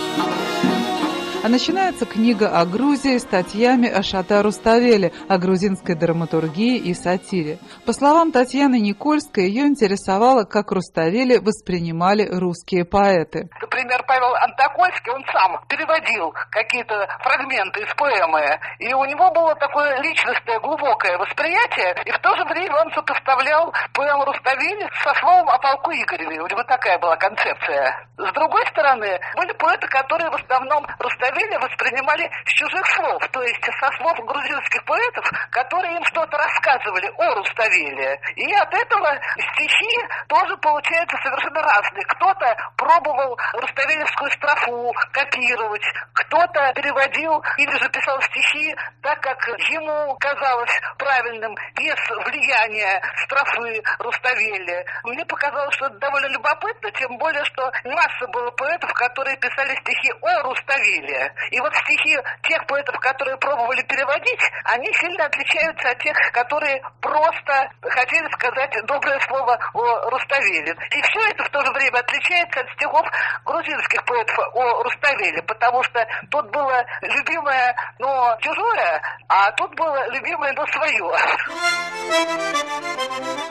А 1.44 1.50
начинается 1.50 2.06
книга 2.06 2.60
о 2.60 2.66
Грузии 2.66 3.18
статьями 3.20 3.88
о 3.88 4.02
Шата 4.02 4.42
Руставеле, 4.42 5.14
о 5.30 5.38
грузинской 5.38 5.96
драматургии 5.96 6.78
и 6.78 6.94
сатире. 6.96 7.60
По 7.86 7.94
словам 7.94 8.32
Татьяны 8.32 8.80
Никольской, 8.80 9.46
ее 9.46 9.68
интересовало, 9.68 10.44
как 10.44 10.72
Руставели 10.72 11.38
воспринимали 11.38 12.28
русские 12.28 12.86
поэты. 12.86 13.50
Например, 13.62 14.04
Павел 14.08 14.34
Антокольский, 14.36 15.12
он 15.14 15.24
сам 15.32 15.62
переводил 15.70 16.34
какие-то 16.50 17.08
фрагменты 17.22 17.82
из 17.82 17.94
поэмы, 17.96 18.60
и 18.80 18.94
у 18.94 19.06
него 19.06 19.32
было 19.32 19.54
такое 19.56 20.02
личностное 20.02 20.60
глубокое 20.60 21.18
восприятие, 21.20 21.96
и 22.06 22.12
в 22.12 22.20
то 22.20 22.36
же 22.36 22.44
время 22.46 22.76
он 22.82 22.92
сопоставлял 22.94 23.72
поэму 23.94 24.26
Руставели 24.26 24.90
со 25.04 25.14
словом 25.22 25.48
о 25.50 25.58
полку 25.60 25.92
Игореве. 25.92 26.42
У 26.42 26.48
него 26.48 26.64
такая 26.64 26.98
была 27.00 27.16
концепция. 27.16 28.08
С 28.18 28.34
другой 28.34 28.66
стороны, 28.68 29.20
были 29.38 29.54
поэты, 29.54 29.88
которые 29.88 30.30
в 30.32 30.36
основном 30.36 30.86
Руставели 31.00 31.27
Руставеля 31.28 31.60
воспринимали 31.60 32.32
с 32.46 32.54
чужих 32.54 32.86
слов, 32.96 33.22
то 33.32 33.42
есть 33.44 33.64
со 33.64 33.92
слов 33.98 34.18
грузинских 34.26 34.84
поэтов, 34.86 35.26
которые 35.52 35.96
им 35.98 36.06
что-то 36.06 36.38
рассказывали 36.38 37.12
о 37.18 37.36
Руставеле. 37.36 38.20
И 38.36 38.54
от 38.54 38.74
этого 38.74 39.20
стихи 39.36 40.08
тоже 40.28 40.56
получаются 40.58 41.18
совершенно 41.18 41.62
разные. 41.62 42.06
Кто-то 42.06 42.56
пробовал 42.78 43.38
руставелевскую 43.54 44.32
строфу 44.32 44.94
копировать, 45.12 45.84
кто-то 46.14 46.72
переводил 46.76 47.44
или 47.58 47.72
же 47.78 47.90
стихи 48.22 48.76
так, 49.02 49.20
как 49.22 49.38
ему 49.70 50.16
казалось 50.20 50.82
правильным, 50.98 51.56
без 51.76 51.96
влияния 52.26 53.02
строфы 53.24 53.82
Руставели. 54.00 54.86
Мне 55.04 55.26
показалось, 55.26 55.76
что 55.76 55.88
это 55.88 55.98
довольно 55.98 56.28
любопытно, 56.28 56.92
тем 56.92 57.18
более, 57.18 57.44
что 57.46 57.72
масса 57.86 58.28
было 58.28 58.52
поэтов, 58.52 58.92
которые 58.94 59.38
писали 59.38 59.76
стихи 59.82 60.12
о 60.22 60.44
Руставеле. 60.44 61.17
И 61.52 61.60
вот 61.60 61.74
стихи 61.76 62.18
тех 62.44 62.66
поэтов, 62.68 63.00
которые 63.00 63.38
пробовали 63.38 63.82
переводить, 63.84 64.40
они 64.66 64.92
сильно 64.94 65.26
отличаются 65.26 65.90
от 65.90 66.00
тех, 66.00 66.16
которые 66.32 66.82
просто 67.02 67.70
хотели 67.82 68.28
сказать 68.34 68.74
доброе 68.86 69.20
слово 69.22 69.58
о 69.74 70.10
Руставеле. 70.10 70.76
И 70.92 71.02
все 71.02 71.30
это 71.30 71.44
в 71.44 71.50
то 71.50 71.66
же 71.66 71.72
время 71.72 72.00
отличается 72.00 72.62
от 72.62 72.70
стихов 72.72 73.06
грузинских 73.46 74.04
поэтов 74.06 74.38
о 74.54 74.84
Руставеле, 74.84 75.42
потому 75.44 75.84
что 75.84 76.06
тут 76.32 76.50
было 76.52 76.86
любимое, 77.02 77.76
но 78.00 78.38
чужое, 78.42 79.02
а 79.28 79.52
тут 79.52 79.74
было 79.76 80.08
любимое, 80.10 80.54
но 80.54 80.66
свое. 80.68 81.12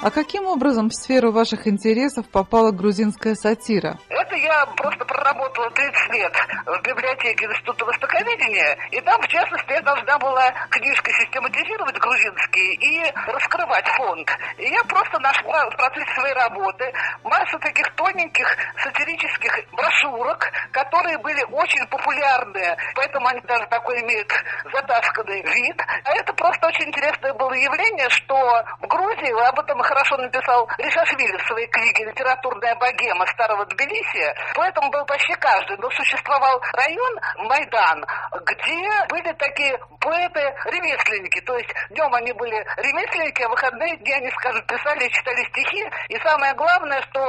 А 0.03 0.11
каким 0.11 0.47
образом 0.47 0.89
в 0.89 0.95
сферу 0.95 1.33
ваших 1.33 1.67
интересов 1.67 2.29
попала 2.31 2.71
грузинская 2.71 3.35
сатира? 3.35 3.99
Это 4.09 4.37
я 4.37 4.67
просто 4.77 5.05
проработала 5.05 5.71
30 5.71 6.13
лет 6.13 6.33
в 6.67 6.83
библиотеке 6.83 7.49
Института 7.57 7.85
Востоковедения, 7.87 8.77
и 8.91 9.01
там, 9.01 9.21
в 9.21 9.29
частности, 9.29 9.73
я 9.73 9.81
должна 9.81 10.19
была 10.19 10.51
книжкой 10.71 11.15
систематизировать 11.15 11.99
грузинские 11.99 12.75
и 12.75 13.13
раскрывать 13.27 13.89
фонд. 13.97 14.29
И 14.59 14.69
я 14.69 14.83
просто 14.85 15.19
нашла 15.21 15.65
в 15.71 15.77
процессе 15.77 16.13
своей 16.15 16.35
работы 16.35 16.93
массу 17.25 17.59
таких 17.61 17.87
тоненьких 17.95 18.47
сатирических 18.83 19.53
брошюрок, 19.73 20.51
которые 20.73 21.19
были 21.19 21.43
очень 21.53 21.87
популярны, 21.89 22.77
поэтому 22.95 23.27
они 23.29 23.41
даже 23.41 23.67
такой 23.67 24.01
имеют 24.03 24.31
затасканный 24.73 25.43
вид. 25.43 25.81
А 26.05 26.13
это 26.13 26.33
просто 26.35 26.67
очень 26.67 26.89
интересное 26.89 27.33
было 27.35 27.53
явление, 27.53 28.09
что 28.11 28.37
в 28.81 28.87
Грузии, 28.87 29.49
об 29.49 29.59
этом 29.59 29.81
хорошо 29.83 30.17
написал 30.19 30.69
Ришашвили 30.79 31.37
в 31.37 31.47
своей 31.47 31.67
книге 31.69 32.05
«Литературная 32.07 32.75
богема 32.77 33.27
старого 33.27 33.65
Тбилиси». 33.67 34.35
Поэтому 34.55 34.91
был 34.91 35.05
почти 35.07 35.35
каждый. 35.35 35.77
Но 35.79 35.91
существовал 35.91 36.61
район 36.73 37.21
Майдан, 37.47 38.05
где 38.45 39.07
были 39.09 39.33
такие 39.35 39.79
поэты-ремесленники. 40.01 41.41
То 41.41 41.57
есть 41.57 41.73
днем 41.91 42.13
они 42.15 42.33
были 42.33 42.57
ремесленники, 42.77 43.43
а 43.43 43.49
выходные 43.49 43.97
дни 43.97 44.13
они, 44.13 44.31
скажем, 44.31 44.63
писали 44.67 45.09
читали 45.09 45.43
стихи. 45.51 45.83
И 46.09 46.19
самое 46.21 46.55
главное, 46.55 47.01
что 47.03 47.21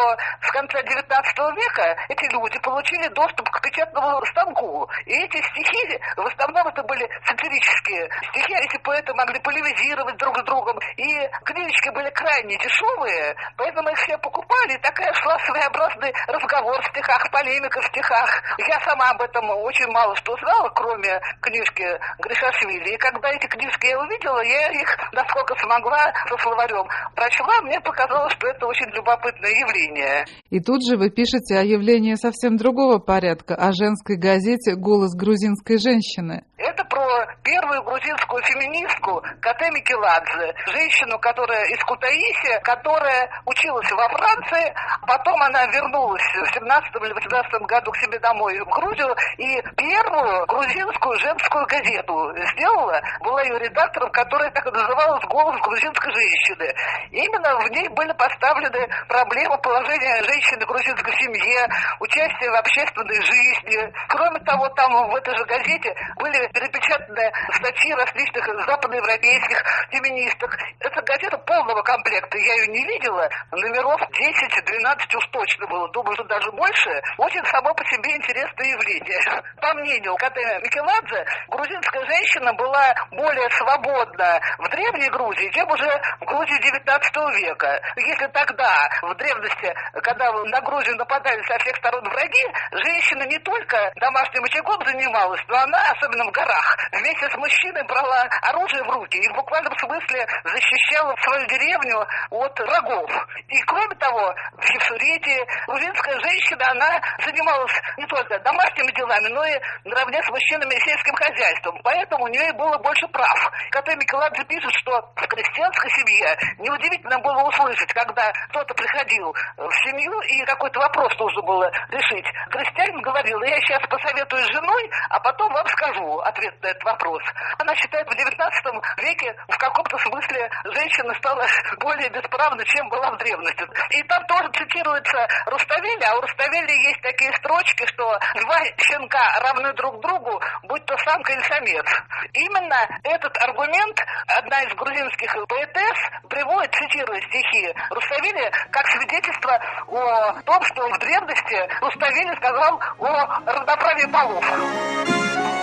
в 0.41 0.51
конце 0.51 0.83
19 0.83 1.37
века 1.55 1.95
эти 2.09 2.31
люди 2.31 2.59
получили 2.59 3.07
доступ 3.09 3.49
к 3.49 3.61
печатному 3.61 4.25
станку. 4.27 4.89
И 5.05 5.13
эти 5.13 5.41
стихи, 5.41 5.99
в 6.15 6.25
основном 6.25 6.67
это 6.67 6.83
были 6.83 7.07
сатирические 7.25 8.09
стихи, 8.29 8.53
эти 8.53 8.77
поэты 8.79 9.13
могли 9.13 9.39
полемизировать 9.39 10.17
друг 10.17 10.37
с 10.37 10.43
другом. 10.43 10.77
И 10.97 11.29
книжечки 11.45 11.89
были 11.89 12.09
крайне 12.11 12.57
дешевые, 12.57 13.35
поэтому 13.57 13.89
их 13.89 13.97
все 13.99 14.17
покупали. 14.17 14.73
И 14.73 14.81
такая 14.81 15.13
шла 15.13 15.37
своеобразный 15.39 16.13
разговор 16.27 16.81
в 16.81 16.87
стихах, 16.87 17.29
полемика 17.31 17.81
в 17.81 17.85
стихах. 17.87 18.29
Я 18.57 18.79
сама 18.81 19.09
об 19.11 19.21
этом 19.21 19.49
очень 19.49 19.87
мало 20.07 20.15
что 20.15 20.35
знала, 20.37 20.69
кроме 20.73 21.19
книжки 21.41 21.83
Гришашвили. 22.19 22.95
И 22.95 22.97
когда 22.97 23.29
эти 23.29 23.47
книжки 23.47 23.87
я 23.87 23.99
увидела, 23.99 24.39
я 24.43 24.71
их, 24.71 24.87
насколько 25.13 25.55
смогла, 25.59 25.99
со 26.29 26.37
словарем 26.37 26.87
прочла. 27.15 27.61
Мне 27.63 27.79
показалось, 27.81 28.33
что 28.33 28.47
это 28.47 28.65
очень 28.65 28.89
любопытное 28.95 29.51
явление. 29.51 30.25
И 30.49 30.59
тут 30.59 30.85
же 30.87 30.97
вы 30.97 31.09
пишете 31.09 31.57
о 31.59 31.63
явлении 31.63 32.15
совсем 32.15 32.55
другого 32.55 32.99
порядка, 32.99 33.55
о 33.55 33.71
женской 33.73 34.17
газете 34.17 34.75
«Голос 34.75 35.13
грузинской 35.15 35.77
женщины». 35.77 36.43
Это 36.57 36.83
про 36.85 37.27
первую 37.43 37.83
грузинскую 37.83 38.41
феминистку 38.41 39.21
Кате 39.41 39.69
Микеладзе, 39.69 40.55
женщину, 40.65 41.19
которая 41.19 41.63
из 41.65 41.83
Кутаиси, 41.83 42.59
которая 42.63 43.29
училась 43.45 43.91
во 43.91 44.09
Франции, 44.09 44.73
потом 45.05 45.39
она 45.43 45.67
вернулась 45.67 46.23
в 46.23 46.53
17 46.55 46.95
или 46.95 47.13
18 47.13 47.61
году 47.61 47.91
к 47.91 47.97
себе 47.97 48.17
домой 48.17 48.59
в 48.59 48.69
Грузию 48.69 49.15
и 49.37 49.61
первую 49.77 50.47
грузинскую 50.47 51.19
женскую 51.19 51.63
газету 51.67 52.33
сделала, 52.53 53.01
была 53.21 53.43
ее 53.43 53.59
редактором, 53.59 54.09
которая 54.09 54.49
так 54.49 54.65
и 54.65 54.71
называлась 54.71 55.23
«Голос 55.25 55.61
грузинской 55.61 56.11
женщины». 56.11 56.73
Именно 57.11 57.59
в 57.59 57.69
ней 57.69 57.87
были 57.89 58.13
поставлены 58.13 58.87
проблемы 59.07 59.59
положения 59.59 60.23
женщины 60.23 60.65
в 60.65 60.69
грузинской 60.69 61.13
семье, 61.17 61.67
участие 61.99 62.49
в 62.49 62.55
общественной 62.55 63.21
жизни. 63.21 63.93
Кроме 64.09 64.39
того, 64.39 64.67
там 64.69 65.09
в 65.09 65.15
этой 65.15 65.37
же 65.37 65.45
газете 65.45 65.93
были 66.17 66.46
перепечатаны 66.53 67.31
статьи 67.53 67.93
различных 67.93 68.45
западноевропейских 68.65 69.63
феминисток. 69.91 70.57
Это 70.79 71.01
газета 71.01 71.37
полного 71.39 71.81
комплекта, 71.81 72.37
я 72.37 72.53
ее 72.55 72.67
не 72.67 72.85
видела. 72.85 73.29
Номеров 73.51 74.01
10-12 74.01 75.15
уж 75.15 75.27
точно 75.31 75.67
было, 75.67 75.89
думаю, 75.91 76.13
что 76.15 76.23
даже 76.25 76.51
больше. 76.51 77.01
Очень 77.17 77.45
само 77.45 77.73
по 77.73 77.83
себе 77.85 78.15
интересное 78.15 78.67
явление. 78.67 79.43
По 79.61 79.73
мнению 79.73 80.15
Каты 80.17 80.41
Микеладзе, 80.63 81.25
грузинская 81.49 82.05
женщина 82.05 82.53
была 82.53 82.93
более 83.11 83.49
свободна 83.51 84.39
в 84.59 84.69
Древней 84.69 85.09
Грузии, 85.09 85.49
чем 85.51 85.69
уже 85.69 85.89
в 86.21 86.25
Грузии 86.25 86.61
19 86.61 87.15
века. 87.41 87.81
Если 87.95 88.27
тогда, 88.27 88.89
в 89.01 89.15
древности, 89.15 89.73
когда 90.01 90.31
на 90.31 90.61
Грузию 90.61 90.95
нападали 90.97 91.41
со 91.43 91.57
всех 91.59 91.75
сторон 91.77 92.03
враги, 92.03 92.43
женщина 92.71 93.23
не 93.23 93.39
только 93.39 93.91
домашним 93.95 94.43
очагом 94.43 94.85
занималась, 94.85 95.41
но 95.47 95.57
она, 95.57 95.79
особенно 95.91 96.25
в 96.25 96.31
горах, 96.37 96.77
вместе 96.91 97.29
с 97.29 97.35
мужчиной 97.35 97.83
брала 97.83 98.21
оружие 98.41 98.83
в 98.83 98.89
руки 98.89 99.17
и 99.17 99.29
в 99.29 99.33
буквальном 99.33 99.73
смысле 99.77 100.25
защищала 100.43 101.15
свою 101.23 101.45
деревню 101.47 102.05
от 102.29 102.59
врагов. 102.59 103.09
И 103.47 103.59
кроме 103.63 103.95
того, 103.95 104.33
в 104.57 104.63
Хевсурете 104.63 105.45
грузинская 105.67 106.19
женщина, 106.21 106.71
она 106.71 107.01
занималась 107.25 107.73
не 107.97 108.05
только 108.05 108.39
домашними 108.39 108.91
делами, 108.93 109.27
но 109.33 109.43
и 109.45 109.59
наравне 109.85 110.21
с 110.21 110.29
мужчинами 110.29 110.75
и 110.75 110.79
сельским 110.79 111.15
хозяйством. 111.15 111.79
Поэтому 111.83 112.25
у 112.25 112.27
нее 112.27 112.53
было 112.53 112.77
больше 112.77 113.07
прав. 113.07 113.39
Когда 113.71 113.95
Микеладзе 113.95 114.43
пишет, 114.45 114.73
что 114.81 114.91
в 115.15 115.27
крестьянской 115.27 115.89
семье 115.91 116.37
неудивительно 116.59 117.19
было 117.19 117.47
услышать, 117.47 117.91
когда 117.93 118.31
кто-то 118.49 118.73
приходил 118.73 119.33
в 119.57 119.73
семью 119.83 120.19
и 120.21 120.45
какой-то 120.45 120.79
вопрос 120.79 121.17
нужно 121.17 121.41
было 121.41 121.71
решить. 121.89 122.25
Крестьянин 122.51 123.01
говорил, 123.01 123.41
я 123.41 123.59
сейчас 123.61 123.81
посоветую 123.87 124.43
с 124.43 124.53
женой, 124.53 124.89
а 125.09 125.19
потом 125.19 125.51
вам 125.53 125.67
скажу 125.67 126.19
ответ 126.27 126.53
на 126.61 126.67
этот 126.67 126.83
вопрос. 126.83 127.21
Она 127.57 127.75
считает, 127.75 128.07
в 128.07 128.15
19 128.15 128.65
веке 128.97 129.35
в 129.47 129.57
каком-то 129.57 129.97
смысле 129.97 130.49
женщина 130.65 131.13
стала 131.15 131.45
более 131.79 132.09
бесправной, 132.09 132.65
чем 132.65 132.89
была 132.89 133.11
в 133.11 133.17
древности. 133.17 133.65
И 133.91 134.03
там 134.03 134.25
тоже 134.25 134.49
цитируется 134.51 135.27
Руставели, 135.45 136.03
а 136.03 136.17
у 136.17 136.21
Руставели 136.21 136.71
есть 136.87 137.01
такие 137.01 137.31
строчки, 137.37 137.85
что 137.87 138.19
два 138.35 138.59
щенка 138.77 139.39
равны 139.41 139.73
друг 139.73 139.99
другу, 140.01 140.41
будь 140.63 140.85
то 140.85 140.97
самка 140.97 141.33
или 141.33 141.41
самец. 141.43 141.85
Именно 142.33 142.87
этот 143.03 143.35
аргумент 143.43 143.99
одна 144.27 144.61
из 144.63 144.73
грузинских 144.75 145.35
поэтесс 145.47 145.99
приводит, 146.29 146.73
цитируя 146.75 147.21
стихи 147.21 147.73
Руставели, 147.89 148.51
как 148.71 148.87
свидетельство 148.87 149.59
о 149.87 150.41
том, 150.41 150.63
что 150.63 150.89
в 150.89 150.99
древности 150.99 151.67
Руставели 151.81 152.35
сказал 152.35 152.79
о 152.99 153.41
равноправии 153.45 154.11
полов. 154.11 155.56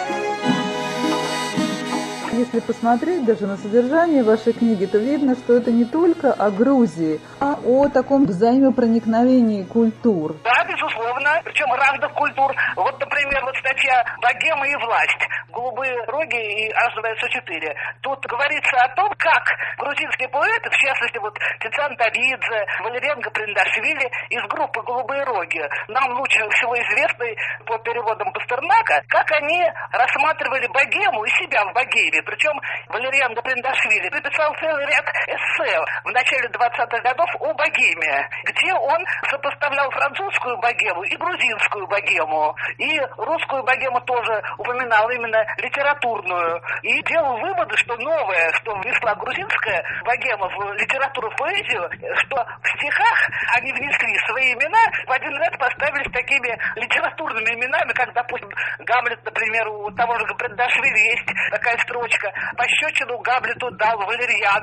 Если 2.35 2.59
посмотреть 2.59 3.25
даже 3.25 3.47
на 3.47 3.57
содержание 3.57 4.25
вашей 4.25 4.53
книги, 4.53 4.87
то 4.87 4.99
видно, 4.99 5.37
что 5.37 5.55
это 5.55 5.71
не 5.71 5.85
только 5.85 6.33
о 6.33 6.51
Грузии, 6.51 7.21
а 7.39 7.57
о 7.65 7.89
таком 7.89 8.27
взаимопроникновении 8.27 9.63
культур. 9.63 10.35
Да, 10.43 10.65
безусловно, 10.65 11.41
причем 11.45 11.73
разных 11.73 12.13
культур. 12.13 12.53
Вот, 12.75 12.99
например, 12.99 13.45
вот 13.45 13.55
статья 13.59 14.05
«Богема 14.21 14.67
и 14.67 14.75
власть», 14.85 15.29
«Голубые 15.55 15.95
роги» 16.07 16.37
и 16.37 16.71
H2SO4. 16.71 17.75
Тут 18.03 18.21
говорится 18.27 18.77
о 18.83 18.89
том, 18.95 19.11
как 19.19 19.45
грузинские 19.79 20.29
поэты, 20.29 20.71
в 20.71 20.77
частности, 20.77 21.19
вот 21.19 21.39
Тициан 21.61 21.95
Давидзе, 21.97 22.67
Валериан 22.83 23.21
Гаприндашвили 23.21 24.11
из 24.31 24.43
группы 24.49 24.83
«Голубые 24.83 25.23
роги», 25.25 25.63
нам 25.89 26.13
лучше 26.19 26.41
всего 26.51 26.75
известный 26.77 27.37
по 27.67 27.79
переводам 27.79 28.33
Пастернака, 28.33 29.03
как 29.09 29.31
они 29.33 29.63
рассматривали 29.93 30.67
богему 30.69 31.25
и 31.25 31.31
себя 31.31 31.65
в 31.65 31.73
богеме. 31.73 32.23
Причем 32.23 32.61
Валериан 32.89 33.35
Гаприндашвили 33.35 34.09
написал 34.11 34.55
целый 34.61 34.87
ряд 34.87 35.05
эссе 35.27 35.79
в 36.05 36.11
начале 36.11 36.49
20-х 36.49 36.99
годов 37.01 37.31
о 37.41 37.55
богеме, 37.55 38.29
где 38.45 38.75
он 38.75 39.05
сопоставлял 39.31 39.91
французскую 39.91 40.57
богему 40.59 41.03
и 41.05 41.17
грузинскую 41.17 41.87
богему. 41.87 42.55
И 42.79 42.99
русскую 43.17 43.63
богему 43.63 44.01
тоже 44.03 44.43
упоминал 44.59 45.09
именно 45.11 45.44
литературную. 45.59 46.61
И 46.83 47.03
делал 47.03 47.39
выводы, 47.39 47.77
что 47.77 47.97
новое, 47.97 48.53
что 48.61 48.75
внесла 48.77 49.15
грузинская 49.15 49.83
богема 50.05 50.49
в 50.49 50.73
литературу, 50.75 51.31
в 51.31 51.37
поэзию, 51.37 51.89
что 52.25 52.37
в 52.37 52.69
стихах 52.79 53.19
они 53.57 53.73
внесли 53.73 54.19
свои 54.27 54.53
имена, 54.55 54.85
в 55.07 55.13
один 55.13 55.33
ряд 55.37 55.59
поставили 55.59 56.09
такими 56.11 56.57
литературными 56.77 57.55
именами, 57.55 57.93
как, 57.93 58.13
допустим, 58.13 58.51
Гамлет, 58.81 59.25
например, 59.25 59.69
у 59.69 59.91
того 59.93 60.19
же 60.19 60.27
Гаприндашвили 60.27 60.99
есть 61.11 61.27
такая 61.51 61.79
строчка 61.79 61.95
строчка 62.05 62.29
«Пощечину 62.57 63.19
Гамлету 63.19 63.71
дал 63.77 63.99
Валерьян». 63.99 64.63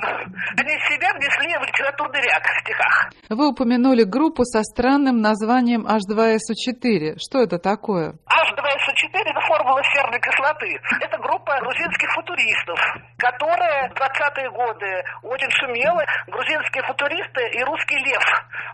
Они 0.58 0.76
себя 0.90 1.14
внесли 1.14 1.58
в 1.58 1.64
литературный 1.64 2.22
ряд 2.22 2.44
в 2.44 2.60
стихах. 2.62 3.10
Вы 3.30 3.50
упомянули 3.50 4.04
группу 4.04 4.44
со 4.44 4.64
странным 4.64 5.22
названием 5.22 5.86
H2SO4. 5.88 7.18
Что 7.18 7.40
это 7.40 7.58
такое? 7.58 8.14
H2SO4– 8.28 9.14
это 9.14 9.42
формула 9.48 9.82
серной 9.94 10.20
кислоты. 10.20 10.71
Это 11.00 11.18
группа 11.18 11.60
грузинских 11.60 12.10
футуристов, 12.14 12.80
которая 13.18 13.90
в 13.90 13.94
20-е 13.94 14.50
годы 14.52 15.04
очень 15.24 15.52
шумела. 15.52 16.04
Грузинские 16.28 16.84
футуристы 16.84 17.48
и 17.50 17.64
русский 17.64 17.98
лев. 17.98 18.24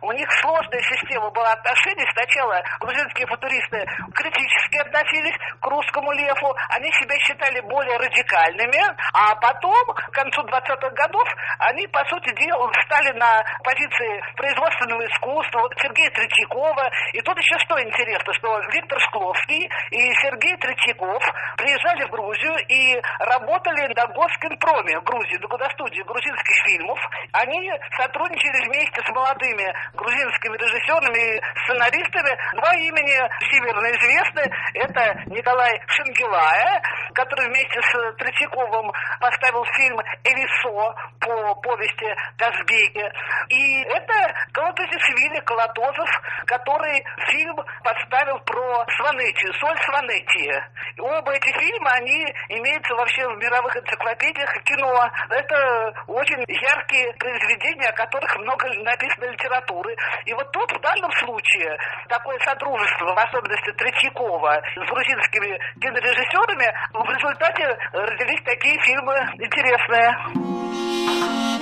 У 0.02 0.12
них 0.12 0.32
сложная 0.42 0.82
система 0.82 1.30
была 1.32 1.52
отношений. 1.54 2.06
Сначала 2.14 2.62
грузинские 2.80 3.28
футуристы 3.28 3.86
критически 4.14 4.78
относились 4.78 5.36
к 5.60 5.68
русскому 5.68 6.12
леву. 6.14 6.56
Они 6.70 6.92
себя 6.94 7.18
считали 7.20 7.60
более 7.62 7.98
радикальными 7.98 8.82
а 9.14 9.36
потом, 9.36 9.86
к 9.94 10.12
концу 10.12 10.42
20-х 10.44 10.90
годов, 10.92 11.28
они, 11.60 11.88
по 11.88 12.04
сути 12.06 12.34
дела, 12.36 12.70
встали 12.72 13.12
на 13.18 13.44
позиции 13.64 14.22
производственного 14.36 15.06
искусства, 15.06 15.70
Сергея 15.82 16.10
Третьякова. 16.12 16.90
И 17.14 17.22
тут 17.22 17.38
еще 17.38 17.58
что 17.60 17.82
интересно, 17.82 18.34
что 18.34 18.60
Виктор 18.72 19.00
Шкловский 19.00 19.70
и 19.92 20.14
Сергей 20.22 20.56
Третьяков 20.58 21.24
приезжали 21.58 21.87
в 21.96 22.12
Грузию 22.12 22.56
и 22.68 23.02
работали 23.20 23.88
на 23.94 24.08
Госкинпроме 24.08 25.00
в 25.00 25.04
Грузии, 25.04 25.38
на 25.38 25.48
гудостудии 25.48 26.02
грузинских 26.02 26.56
фильмов. 26.66 27.00
Они 27.32 27.72
сотрудничали 27.96 28.68
вместе 28.68 29.02
с 29.02 29.10
молодыми 29.10 29.74
грузинскими 29.94 30.58
режиссерами 30.58 31.38
и 31.38 31.42
сценаристами. 31.64 32.38
Два 32.60 32.74
имени 32.76 33.18
всемирно 33.48 33.88
известны. 33.96 34.44
Это 34.74 35.24
Николай 35.28 35.80
Шенгелая, 35.88 36.82
который 37.18 37.50
вместе 37.50 37.82
с 37.82 38.14
Третьяковым 38.18 38.68
Михалковым 38.68 38.92
поставил 39.20 39.64
фильм 39.76 40.00
«Элисо» 40.24 40.96
по 41.20 41.56
повести 41.56 42.08
Казбеки. 42.38 43.12
И 43.50 43.82
это 43.84 44.34
Колотозишвили, 44.54 45.40
Колотозов, 45.42 46.10
который 46.46 47.04
фильм 47.30 47.56
подставил 47.84 48.40
про 48.40 48.86
Сванетию, 48.98 49.54
соль 49.54 49.78
Сванетии. 49.86 50.64
Оба 51.00 51.32
эти 51.34 51.52
фильма, 51.58 51.92
они 51.92 52.26
имеются 52.50 52.94
вообще 52.96 53.28
в 53.28 53.38
мировых 53.38 53.76
энциклопедиях 53.76 54.56
и 54.56 54.64
кино. 54.64 55.10
Это 55.30 55.94
очень 56.08 56.44
яркие 56.48 57.14
произведения, 57.14 57.90
о 57.90 57.94
которых 57.94 58.36
много 58.38 58.68
написано 58.84 59.26
литературы. 59.26 59.96
И 60.26 60.34
вот 60.34 60.52
тут 60.52 60.72
в 60.72 60.80
данном 60.82 61.12
случае 61.14 61.78
такое 62.10 62.38
содружество, 62.40 63.14
в 63.14 63.20
особенности 63.20 63.72
Третьякова, 63.74 64.62
с 64.76 64.90
грузинскими 64.90 65.60
кинорежиссерами, 65.80 66.74
в 67.08 67.10
результате 67.10 67.64
родились 67.94 68.42
такие 68.44 68.78
фильмы 68.82 69.16
интересные. 69.40 71.57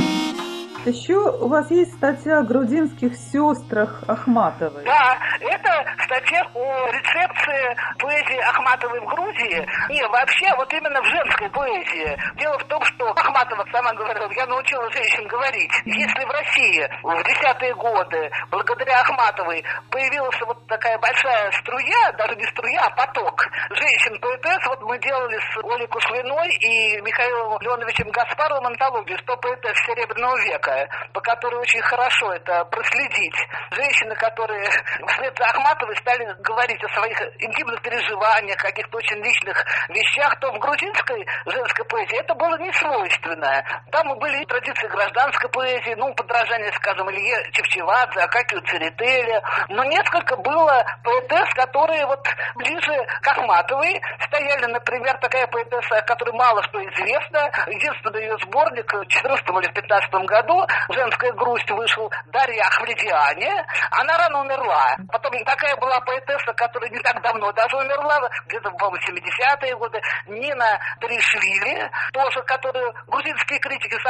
Еще 0.86 1.18
у 1.18 1.48
вас 1.48 1.72
есть 1.72 1.96
статья 1.96 2.40
о 2.40 2.44
грузинских 2.44 3.16
сестрах 3.16 4.04
Ахматовой. 4.08 4.86
Да, 4.86 5.18
это 5.42 5.84
статья 6.06 6.46
о 6.54 6.92
рецепции 6.92 7.76
поэзии 7.98 8.38
Ахматовой 8.38 9.00
в 9.02 9.06
Грузии. 9.06 9.66
Не, 9.90 10.08
вообще, 10.10 10.54
вот 10.56 10.72
именно 10.72 11.02
в 11.02 11.06
женской 11.06 11.50
поэзии. 11.50 12.16
Дело 12.38 12.60
в 12.60 12.64
том, 12.66 12.84
что 12.84 13.10
Ахматова 13.10 13.66
сама 13.72 13.94
говорила, 13.94 14.30
я 14.38 14.46
научила 14.46 14.92
женщин 14.92 15.28
говорить. 15.28 15.72
Если 15.86 16.24
в 16.24 16.30
России 16.30 16.88
в 17.02 17.24
десятые 17.24 17.74
годы, 17.74 18.30
благодаря 18.52 19.02
Ахматовой, 19.02 19.64
появилась 19.90 20.40
вот 20.46 20.68
такая 20.68 21.00
большая 21.00 21.52
струя, 21.64 22.12
даже 22.16 22.36
не 22.36 22.46
струя, 22.46 22.86
а 22.86 22.90
поток 22.92 23.42
женщин-поэтесс, 23.72 24.68
вот 24.68 24.82
мы 24.84 25.00
делали 25.00 25.40
с 25.40 25.58
Олей 25.66 25.88
Кушлиной 25.88 26.50
и 26.62 27.02
Михаилом 27.02 27.58
Леоновичем 27.60 28.10
Гаспаровым 28.12 28.68
антологию 28.68 29.18
«100 29.18 29.38
поэтесс 29.42 29.78
Серебряного 29.88 30.38
века» 30.46 30.75
по 31.14 31.22
которой 31.22 31.56
очень 31.62 31.82
хорошо 31.82 32.34
это 32.34 32.66
проследить. 32.66 33.36
Женщины, 33.72 34.16
которые 34.16 34.70
вслед 35.08 35.34
за 35.38 35.46
Ахматовой 35.46 35.96
стали 35.98 36.26
говорить 36.40 36.84
о 36.84 36.90
своих 36.90 37.20
интимных 37.40 37.82
переживаниях, 37.82 38.58
каких-то 38.58 38.98
очень 38.98 39.24
личных 39.24 39.64
вещах, 39.90 40.40
то 40.40 40.52
в 40.52 40.60
грузинской 40.60 41.26
женской 41.46 41.86
поэзии 41.86 42.20
это 42.20 42.34
было 42.36 42.58
не 42.58 42.72
свойственно. 42.74 43.64
Там 43.92 44.18
были 44.20 44.42
и 44.42 44.46
традиции 44.46 44.88
гражданской 44.88 45.50
поэзии, 45.50 45.96
ну, 45.96 46.14
подражание, 46.14 46.72
скажем, 46.74 47.10
Илье 47.12 47.38
Чевчевадзе, 47.52 48.22
Акакию 48.22 48.62
Церетели, 48.64 49.42
но 49.70 49.84
несколько 49.84 50.36
было 50.38 50.84
поэтесс, 51.04 51.54
которые 51.54 52.06
вот 52.06 52.26
ближе 52.56 53.06
к 53.22 53.28
Ахматовой 53.28 54.02
стояли, 54.26 54.66
например, 54.66 55.18
такая 55.18 55.48
поэтесса, 55.48 55.98
о 55.98 56.02
которой 56.02 56.34
мало 56.34 56.62
что 56.64 56.84
известно, 56.84 57.50
единственный 57.68 58.22
ее 58.24 58.38
сборник 58.44 58.92
в 58.92 59.06
14 59.06 59.46
или 59.50 59.72
15 59.72 60.14
году 60.26 60.65
«Женская 60.90 61.32
грусть» 61.34 61.70
вышел 61.72 62.12
Дарья 62.28 62.64
Ахмедиане. 62.64 63.66
Она 63.92 64.18
рано 64.18 64.42
умерла. 64.42 64.96
Потом 65.12 65.32
такая 65.46 65.76
была 65.78 66.00
поэтесса, 66.02 66.54
которая 66.54 66.90
не 66.90 67.00
так 67.00 67.22
давно 67.22 67.52
даже 67.52 67.78
умерла, 67.78 68.20
где-то, 68.48 68.70
по-моему, 68.72 68.98
70-е 68.98 69.76
годы. 69.78 70.02
Нина 70.28 70.80
Тришвили, 71.00 71.90
тоже, 72.14 72.42
которую 72.44 72.94
грузинские 73.08 73.60
критики 73.60 73.96
с 73.96 74.06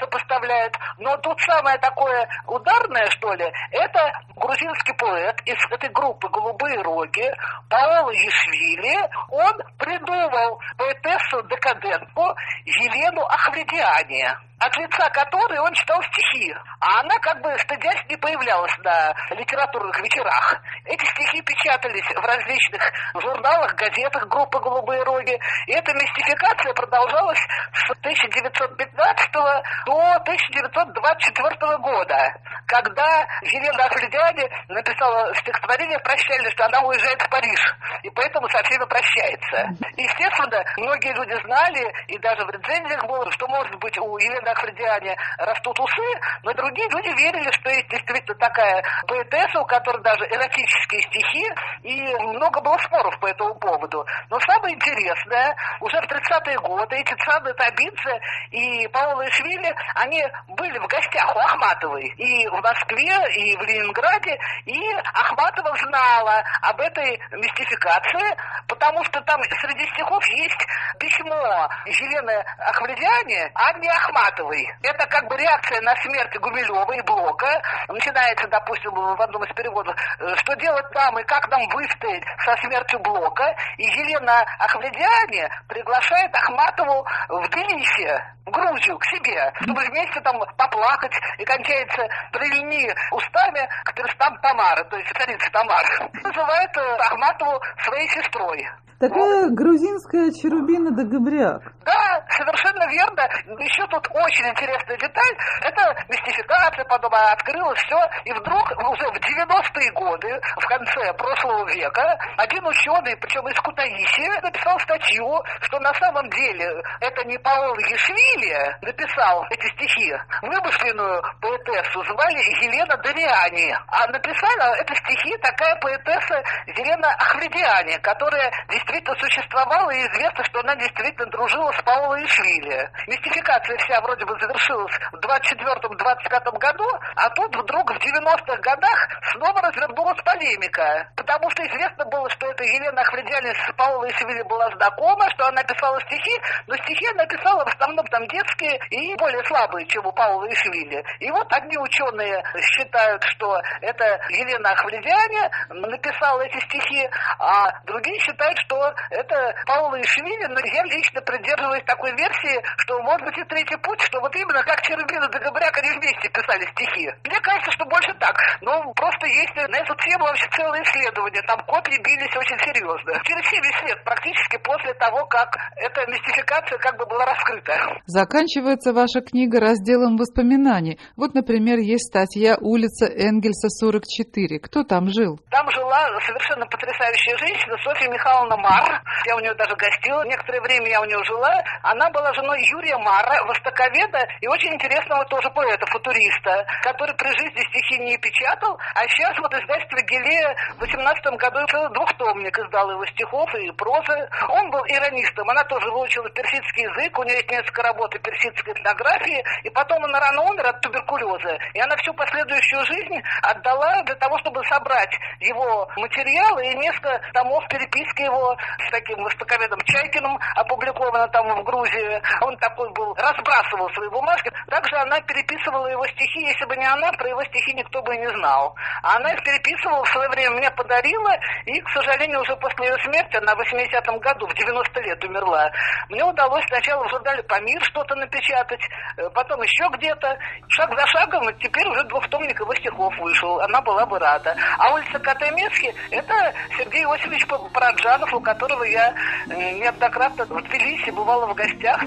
сопоставляют. 0.00 0.76
Но 0.98 1.16
тут 1.18 1.40
самое 1.42 1.78
такое 1.78 2.28
ударное, 2.46 3.08
что 3.10 3.32
ли, 3.34 3.50
это 3.70 4.12
грузинский 4.36 4.94
поэт 4.94 5.40
из 5.44 5.58
этой 5.70 5.90
группы 5.90 6.28
«Голубые 6.28 6.80
роги» 6.82 7.30
Паоло 7.68 8.10
Ешвили. 8.10 9.08
Он 9.30 9.52
придумал 9.78 10.60
поэтессу 10.76 11.42
декадентку 11.48 12.34
Елену 12.64 13.22
Ахмедиане 13.26 14.36
от 14.58 14.76
лица 14.76 15.10
которой 15.10 15.53
он 15.60 15.72
читал 15.74 16.02
стихи. 16.02 16.54
А 16.80 17.00
она 17.00 17.18
как 17.20 17.40
бы 17.40 17.56
стыдясь 17.58 18.04
не 18.08 18.16
появлялась 18.16 18.76
на 18.78 19.14
литературных 19.30 19.98
вечерах. 20.00 20.60
Эти 20.84 21.04
стихи 21.06 21.42
печатались 21.42 22.06
в 22.06 22.24
различных 22.24 22.82
журналах, 23.14 23.74
газетах 23.74 24.26
группы 24.28 24.58
«Голубые 24.60 25.02
роги». 25.02 25.38
И 25.66 25.72
эта 25.72 25.92
мистификация 25.94 26.72
продолжалась 26.74 27.40
с 27.72 27.90
1915 27.90 29.32
до 29.32 30.14
1924 30.16 31.78
года, 31.78 32.34
когда 32.66 33.26
Елена 33.42 33.84
Ахледиане 33.84 34.48
написала 34.68 35.34
стихотворение 35.36 35.98
«Прощальное», 36.00 36.50
что 36.50 36.66
она 36.66 36.80
уезжает 36.80 37.20
в 37.22 37.28
Париж, 37.28 37.60
и 38.02 38.10
поэтому 38.10 38.48
со 38.48 38.62
всеми 38.64 38.84
прощается. 38.84 39.68
Естественно, 39.96 40.62
многие 40.76 41.12
люди 41.14 41.34
знали, 41.44 41.92
и 42.08 42.18
даже 42.18 42.44
в 42.44 42.50
рецензиях 42.50 43.04
было, 43.06 43.30
что, 43.32 43.46
может 43.48 43.74
быть, 43.78 43.96
у 43.98 44.18
Елены 44.18 44.48
Ахледиане 44.48 45.16
растут 45.38 45.78
усы, 45.78 46.20
но 46.42 46.52
другие 46.52 46.88
люди 46.90 47.08
верили, 47.16 47.50
что 47.52 47.70
есть 47.70 47.88
действительно 47.88 48.38
такая 48.38 48.82
поэтесса, 49.06 49.60
у 49.60 49.64
которой 49.66 50.02
даже 50.02 50.24
эротические 50.26 51.02
стихи, 51.02 51.46
и 51.82 52.14
много 52.34 52.60
было 52.60 52.78
споров 52.78 53.18
по 53.20 53.26
этому 53.26 53.54
поводу. 53.56 54.04
Но 54.30 54.38
самое 54.40 54.74
интересное, 54.74 55.54
уже 55.80 56.00
в 56.00 56.04
30-е 56.04 56.58
годы 56.58 56.96
эти 56.96 57.14
Цаны 57.24 57.52
Табидзе 57.54 58.20
и 58.50 58.88
Паула 58.88 59.28
Ишвили, 59.28 59.74
они 59.94 60.24
были 60.48 60.78
в 60.78 60.86
гостях 60.86 61.34
у 61.34 61.38
Ахматовой 61.38 62.06
и 62.16 62.48
в 62.48 62.60
Москве, 62.60 63.34
и 63.34 63.56
в 63.56 63.62
Ленинграде, 63.62 64.38
и 64.66 64.78
Ахматова 65.14 65.76
знала 65.78 66.42
об 66.62 66.80
этой 66.80 67.20
мистификации, 67.32 68.36
потому 68.68 69.02
что 69.04 69.20
там 69.22 69.42
среди 69.42 69.86
стихов 69.92 70.24
есть 70.28 70.66
письмо 70.98 71.68
Елены 71.86 72.44
Ахмадиане 72.58 73.50
Анне 73.54 73.90
Ахматовой. 73.90 74.68
Это 74.82 75.06
как 75.06 75.23
бы 75.24 75.36
реакция 75.36 75.80
на 75.82 75.94
смерть 75.96 76.36
Гумилева 76.40 76.92
и 76.92 77.02
Блока. 77.02 77.62
Начинается, 77.88 78.48
допустим, 78.48 78.92
в 78.92 79.20
одном 79.20 79.44
из 79.44 79.52
переводов, 79.54 79.94
э, 80.20 80.34
что 80.36 80.54
делать 80.56 80.86
нам 80.94 81.18
и 81.18 81.24
как 81.24 81.48
нам 81.50 81.62
выстоять 81.68 82.24
со 82.44 82.56
смертью 82.62 83.00
Блока. 83.00 83.54
И 83.78 83.84
Елена 83.84 84.44
Ахмадиане 84.58 85.48
приглашает 85.68 86.34
Ахматову 86.34 87.04
в 87.28 87.48
Тбилиси, 87.48 88.22
в 88.46 88.50
Грузию, 88.50 88.98
к 88.98 89.04
себе, 89.06 89.52
чтобы 89.62 89.80
вместе 89.84 90.20
там 90.20 90.38
поплакать. 90.56 91.14
И 91.38 91.44
кончается 91.44 92.06
«прильни 92.32 92.92
устами 93.12 93.68
к 93.84 93.94
перстам 93.94 94.36
Тамары», 94.40 94.84
то 94.84 94.96
есть 94.96 95.12
царицы 95.16 95.50
Тамары. 95.50 96.10
Называет 96.22 96.70
Ахматову 97.00 97.60
своей 97.84 98.08
сестрой. 98.08 98.66
Такая 99.00 99.50
грузинская 99.50 100.30
Черубина 100.30 100.90
да 100.92 101.04
Габряк. 101.04 101.73
Да, 101.84 102.24
совершенно 102.30 102.86
верно. 102.88 103.28
Еще 103.60 103.86
тут 103.88 104.08
очень 104.10 104.48
интересная 104.48 104.96
деталь. 104.96 105.36
Это 105.60 105.94
мистификация, 106.08 106.84
подобная, 106.86 107.32
открылась 107.32 107.78
все. 107.80 108.00
И 108.24 108.32
вдруг 108.32 108.70
уже 108.88 109.06
в 109.08 109.16
90-е 109.16 109.90
годы, 109.92 110.40
в 110.56 110.66
конце 110.66 111.12
прошлого 111.14 111.68
века, 111.68 112.18
один 112.38 112.66
ученый, 112.66 113.16
причем 113.18 113.46
из 113.48 113.60
Кутаиси, 113.60 114.40
написал 114.42 114.78
статью, 114.80 115.42
что 115.60 115.78
на 115.80 115.92
самом 115.94 116.28
деле 116.30 116.82
это 117.00 117.24
не 117.24 117.36
Паол 117.38 117.76
Ешвили 117.78 118.76
написал 118.80 119.44
эти 119.50 119.68
стихи. 119.74 120.14
Вымышленную 120.40 121.22
поэтессу 121.40 122.02
звали 122.04 122.38
Елена 122.64 122.96
Дариани. 122.96 123.76
А 123.88 124.06
написала 124.08 124.74
это 124.76 124.94
стихи 124.94 125.36
такая 125.38 125.76
поэтесса 125.76 126.42
Елена 126.66 127.08
Ахведиани, 127.18 127.98
которая 127.98 128.50
действительно 128.70 129.16
существовала, 129.18 129.90
и 129.90 130.06
известно, 130.06 130.44
что 130.44 130.60
она 130.60 130.74
действительно 130.76 131.26
дружила 131.26 131.73
с 131.78 131.82
Паулой 131.82 132.24
Ишвили. 132.24 132.90
Мистификация 133.06 133.76
вся 133.78 134.00
вроде 134.00 134.24
бы 134.24 134.38
завершилась 134.38 134.94
в 135.12 135.16
24-25 135.16 136.58
году, 136.58 136.88
а 137.16 137.28
тут 137.30 137.56
вдруг 137.56 137.90
в 137.90 137.96
90-х 137.96 138.56
годах 138.62 139.08
снова 139.32 139.60
развернулась 139.62 140.20
полемика. 140.22 141.08
Потому 141.16 141.50
что 141.50 141.66
известно 141.66 142.04
было, 142.06 142.28
что 142.30 142.46
эта 142.50 142.64
Елена 142.64 143.00
Ахведиани 143.00 143.52
с 143.52 143.72
Паулой 143.76 144.10
Ишвили 144.10 144.42
была 144.42 144.70
знакома, 144.70 145.28
что 145.30 145.48
она 145.48 145.62
писала 145.64 146.00
стихи, 146.02 146.40
но 146.66 146.76
стихи 146.76 147.06
она 147.12 147.26
писала 147.26 147.64
в 147.64 147.68
основном 147.68 148.06
там 148.06 148.26
детские 148.28 148.78
и 148.90 149.14
более 149.16 149.44
слабые, 149.44 149.86
чем 149.86 150.06
у 150.06 150.12
Паула 150.12 150.46
Ишвили. 150.48 151.04
И 151.20 151.30
вот 151.30 151.52
одни 151.52 151.76
ученые 151.78 152.42
считают, 152.60 153.22
что 153.24 153.60
это 153.80 154.04
Елена 154.30 154.70
Ахведиани 154.70 155.50
написала 155.70 156.40
эти 156.42 156.58
стихи, 156.64 157.08
а 157.38 157.80
другие 157.84 158.18
считают, 158.20 158.58
что 158.60 158.92
это 159.10 159.54
Паула 159.66 160.00
Ишвили, 160.00 160.46
но 160.46 160.60
я 160.60 160.84
лично 160.84 161.20
придерживаюсь 161.22 161.63
такой 161.86 162.12
версии, 162.16 162.60
что 162.78 163.00
может 163.02 163.24
быть 163.26 163.38
и 163.38 163.44
третий 163.44 163.76
путь, 163.78 164.00
что 164.02 164.20
вот 164.20 164.34
именно 164.36 164.62
как 164.62 164.80
Черубина 164.82 165.26
и 165.26 165.38
Габряк 165.38 165.76
они 165.78 165.90
вместе 165.98 166.28
писали 166.28 166.64
стихи. 166.72 167.10
Мне 167.24 167.40
кажется, 167.40 167.70
что 167.72 167.84
больше 167.86 168.12
так. 168.20 168.36
Но 168.60 168.92
просто 168.94 169.26
есть 169.26 169.54
на 169.56 169.76
эту 169.76 169.94
тему 170.04 170.24
вообще 170.24 170.48
целое 170.56 170.82
исследование. 170.82 171.42
Там 171.42 171.60
копии 171.66 171.98
бились 172.02 172.34
очень 172.36 172.58
серьезно. 172.64 173.20
Через 173.24 173.44
70 173.48 173.82
лет 173.88 174.04
практически 174.04 174.56
после 174.58 174.94
того, 174.94 175.24
как 175.26 175.48
эта 175.76 176.00
мистификация 176.10 176.78
как 176.78 176.96
бы 176.96 177.06
была 177.06 177.26
раскрыта. 177.26 177.74
Заканчивается 178.06 178.92
ваша 178.92 179.20
книга 179.20 179.60
разделом 179.60 180.16
воспоминаний. 180.16 180.98
Вот, 181.16 181.34
например, 181.34 181.78
есть 181.78 182.08
статья 182.08 182.56
«Улица 182.60 183.06
Энгельса, 183.06 183.68
44». 183.68 184.58
Кто 184.60 184.84
там 184.84 185.08
жил? 185.08 185.38
Там 185.50 185.68
жила 185.70 186.08
совершенно 186.26 186.66
потрясающая 186.66 187.36
женщина 187.38 187.76
Софья 187.84 188.08
Михайловна 188.08 188.56
Мар. 188.56 189.02
Я 189.26 189.36
у 189.36 189.40
нее 189.40 189.54
даже 189.54 189.74
гостила. 189.76 190.24
Некоторое 190.24 190.60
время 190.60 190.88
я 190.90 191.00
у 191.00 191.04
нее 191.04 191.22
жила. 191.24 191.53
Она 191.82 192.10
была 192.10 192.32
женой 192.34 192.62
Юрия 192.64 192.96
Мара, 192.98 193.44
востоковеда 193.44 194.26
и 194.40 194.48
очень 194.48 194.74
интересного 194.74 195.24
тоже 195.26 195.50
поэта-футуриста, 195.50 196.66
который 196.82 197.14
при 197.16 197.28
жизни 197.28 197.62
стихи 197.68 197.98
не 197.98 198.16
печатал, 198.18 198.78
а 198.94 199.06
сейчас 199.08 199.38
вот 199.38 199.52
издательство 199.54 200.00
Гелея 200.02 200.54
в 200.76 200.80
18 200.80 201.24
году 201.36 201.60
двухтомник 201.94 202.58
издал 202.58 202.90
его 202.90 203.04
стихов 203.06 203.52
и 203.54 203.70
прозы. 203.72 204.28
Он 204.48 204.70
был 204.70 204.84
иронистом, 204.86 205.48
она 205.50 205.64
тоже 205.64 205.90
выучила 205.90 206.28
персидский 206.30 206.84
язык, 206.84 207.18
у 207.18 207.22
нее 207.24 207.36
есть 207.36 207.50
несколько 207.50 207.82
работ 207.82 208.14
персидской 208.22 208.72
этнографии, 208.72 209.44
и 209.62 209.70
потом 209.70 210.04
она 210.04 210.20
рано 210.20 210.42
умер 210.42 210.66
от 210.66 210.80
туберкулеза. 210.80 211.58
И 211.74 211.80
она 211.80 211.96
всю 211.96 212.12
последующую 212.14 212.84
жизнь 212.86 213.22
отдала 213.42 214.02
для 214.02 214.14
того, 214.16 214.38
чтобы 214.38 214.64
собрать 214.64 215.14
его 215.40 215.88
материалы 215.96 216.64
и 216.66 216.76
несколько 216.76 217.20
томов 217.32 217.66
переписки 217.68 218.22
его 218.22 218.56
с 218.78 218.90
таким 218.90 219.22
востоковедом 219.22 219.80
Чайкиным, 219.84 220.38
опубликовано 220.56 221.28
там 221.28 221.43
в 221.54 221.64
Грузии. 221.64 222.22
Он 222.40 222.56
такой 222.58 222.90
был, 222.92 223.14
разбрасывал 223.14 223.90
свои 223.90 224.08
бумажки. 224.08 224.50
Также 224.68 224.96
она 224.96 225.20
переписывала 225.20 225.86
его 225.86 226.06
стихи. 226.08 226.40
Если 226.40 226.64
бы 226.66 226.76
не 226.76 226.86
она, 226.86 227.12
про 227.12 227.28
его 227.28 227.44
стихи 227.44 227.74
никто 227.74 228.02
бы 228.02 228.14
и 228.14 228.18
не 228.18 228.28
знал. 228.36 228.74
А 229.02 229.16
она 229.16 229.32
их 229.32 229.42
переписывала, 229.42 230.04
в 230.04 230.08
свое 230.08 230.28
время 230.30 230.56
мне 230.56 230.70
подарила, 230.70 231.32
и, 231.66 231.80
к 231.80 231.88
сожалению, 231.90 232.40
уже 232.40 232.56
после 232.56 232.86
ее 232.86 232.98
смерти, 233.04 233.36
она 233.36 233.54
в 233.54 233.60
80-м 233.60 234.18
году, 234.18 234.46
в 234.46 234.54
90 234.54 235.00
лет 235.02 235.24
умерла, 235.24 235.70
мне 236.08 236.24
удалось 236.24 236.64
сначала 236.68 237.04
в 237.04 237.10
журнале 237.10 237.42
«Памир» 237.44 237.82
что-то 237.84 238.14
напечатать, 238.14 238.80
э, 239.16 239.28
потом 239.30 239.60
еще 239.62 239.88
где-то. 239.92 240.38
Шаг 240.68 240.90
за 240.98 241.06
шагом, 241.06 241.46
теперь 241.58 241.86
уже 241.88 242.04
двухтомник 242.04 242.58
его 242.58 242.74
стихов 242.74 243.14
вышел. 243.18 243.60
Она 243.60 243.80
была 243.80 244.06
бы 244.06 244.18
рада. 244.18 244.56
А 244.78 244.94
улица 244.94 245.18
Катемецки– 245.18 245.94
это 246.10 246.54
Сергей 246.78 247.04
Иосифович 247.04 247.46
Параджанов, 247.46 248.32
у 248.32 248.40
которого 248.40 248.84
я 248.84 249.14
э, 249.48 249.72
неоднократно 249.72 250.44
в 250.44 250.62
Тбилиси 250.62 251.10
бывала 251.10 251.33
в 251.40 251.54
гостях. 251.54 252.04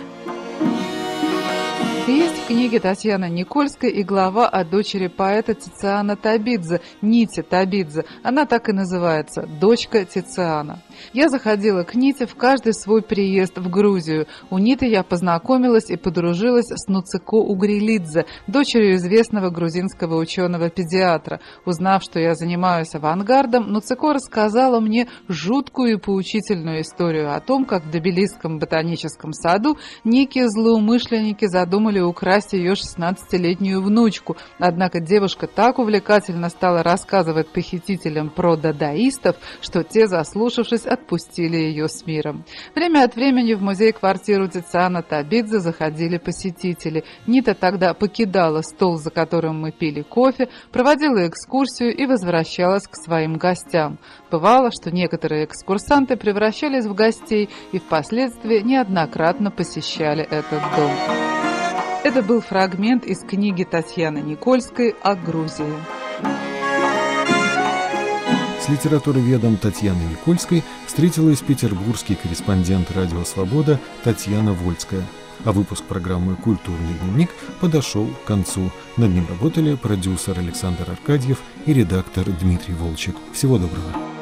Есть 2.08 2.38
в 2.38 2.48
книге 2.48 2.80
Татьяны 2.80 3.30
Никольской 3.30 3.90
и 3.90 4.02
глава 4.02 4.48
о 4.48 4.64
дочери 4.64 5.08
поэта 5.08 5.56
Тициана 5.56 6.16
Табидзе, 6.16 6.80
Ните 7.02 7.44
Табидзе. 7.44 8.06
Она 8.24 8.46
так 8.46 8.70
и 8.70 8.72
называется– 8.72 9.42
«Дочка 9.60 10.06
Тициана». 10.06 10.82
Я 11.12 11.28
заходила 11.28 11.84
к 11.84 11.96
Ните 11.96 12.26
в 12.26 12.36
каждый 12.36 12.74
свой 12.74 13.02
приезд 13.02 13.58
в 13.58 13.70
Грузию. 13.70 14.26
У 14.50 14.58
Ниты 14.58 14.86
я 14.86 15.04
познакомилась 15.04 15.90
и 15.90 15.98
подружилась 15.98 16.70
с 16.70 16.88
Нуцико 16.88 17.36
Угрилидзе, 17.36 18.26
дочерью 18.48 18.96
известного 18.96 19.50
грузинского 19.50 20.16
ученого-педиатра. 20.16 21.42
Узнав, 21.66 22.04
что 22.04 22.22
я 22.22 22.36
занимаюсь 22.36 22.96
авангардом, 22.96 23.70
Нуцико 23.70 24.14
рассказала 24.14 24.80
мне 24.80 25.10
жуткую 25.28 25.94
и 25.96 26.00
поучительную 26.00 26.82
историю 26.82 27.36
о 27.36 27.40
том, 27.42 27.66
как 27.66 27.84
в 27.84 27.92
Добелисском 27.92 28.60
ботаническом 28.60 29.34
саду 29.34 29.78
некие 30.06 30.48
злоумышленники 30.48 31.46
задумали 31.98 32.02
украсть 32.02 32.54
ее 32.54 32.74
16-летнюю 32.74 33.82
внучку. 33.82 34.38
Однако 34.60 35.00
девушка 35.00 35.48
так 35.48 35.80
увлекательно 35.80 36.50
стала 36.50 36.84
рассказывать 36.84 37.50
похитителям 37.50 38.30
про 38.30 38.56
дадаистов, 38.56 39.36
что 39.62 39.84
те, 39.84 40.08
заслушавшись, 40.08 40.86
отпустили 40.86 41.58
ее 41.58 41.88
с 41.88 42.06
миром. 42.06 42.44
Время 42.76 43.04
от 43.04 43.16
времени 43.16 43.54
в 43.54 43.62
музей-квартиру 43.62 44.48
Тициана 44.48 45.02
Табидзе 45.02 45.60
заходили 45.60 46.18
посетители. 46.18 47.04
Нита 47.28 47.54
тогда 47.54 47.94
покидала 47.94 48.62
стол, 48.62 48.98
за 48.98 49.10
которым 49.10 49.62
мы 49.62 49.72
пили 49.72 50.02
кофе, 50.02 50.50
проводила 50.72 51.28
экскурсию 51.28 51.96
и 51.96 52.06
возвращалась 52.06 52.88
к 52.88 52.96
своим 52.96 53.38
гостям. 53.38 53.98
Бывало, 54.32 54.72
что 54.72 54.92
некоторые 54.92 55.46
экскурсанты 55.46 56.16
превращались 56.16 56.86
в 56.86 56.94
гостей 56.94 57.50
и 57.72 57.80
впоследствии 57.80 58.62
неоднократно 58.62 59.52
посещали 59.52 60.24
этот 60.24 60.62
дом. 60.76 61.37
Это 62.08 62.24
был 62.24 62.40
фрагмент 62.40 63.06
из 63.06 63.20
книги 63.20 63.66
Татьяны 63.66 64.20
Никольской 64.20 64.96
о 65.04 65.14
Грузии. 65.14 65.66
С 68.62 68.70
литературоведом 68.70 69.58
Татьяной 69.58 70.06
Никольской 70.06 70.64
встретилась 70.86 71.42
петербургский 71.42 72.16
корреспондент 72.16 72.92
«Радио 72.92 73.26
Свобода» 73.26 73.78
Татьяна 74.06 74.54
Вольская. 74.54 75.04
А 75.44 75.52
выпуск 75.52 75.84
программы 75.84 76.38
«Культурный 76.38 76.94
дневник» 77.02 77.30
подошел 77.60 78.08
к 78.08 78.26
концу. 78.26 78.72
Над 78.96 79.10
ним 79.10 79.28
работали 79.28 79.76
продюсер 79.76 80.40
Александр 80.40 80.90
Аркадьев 80.90 81.42
и 81.66 81.74
редактор 81.74 82.24
Дмитрий 82.24 82.76
Волчек. 82.76 83.18
Всего 83.34 83.58
доброго. 83.58 84.17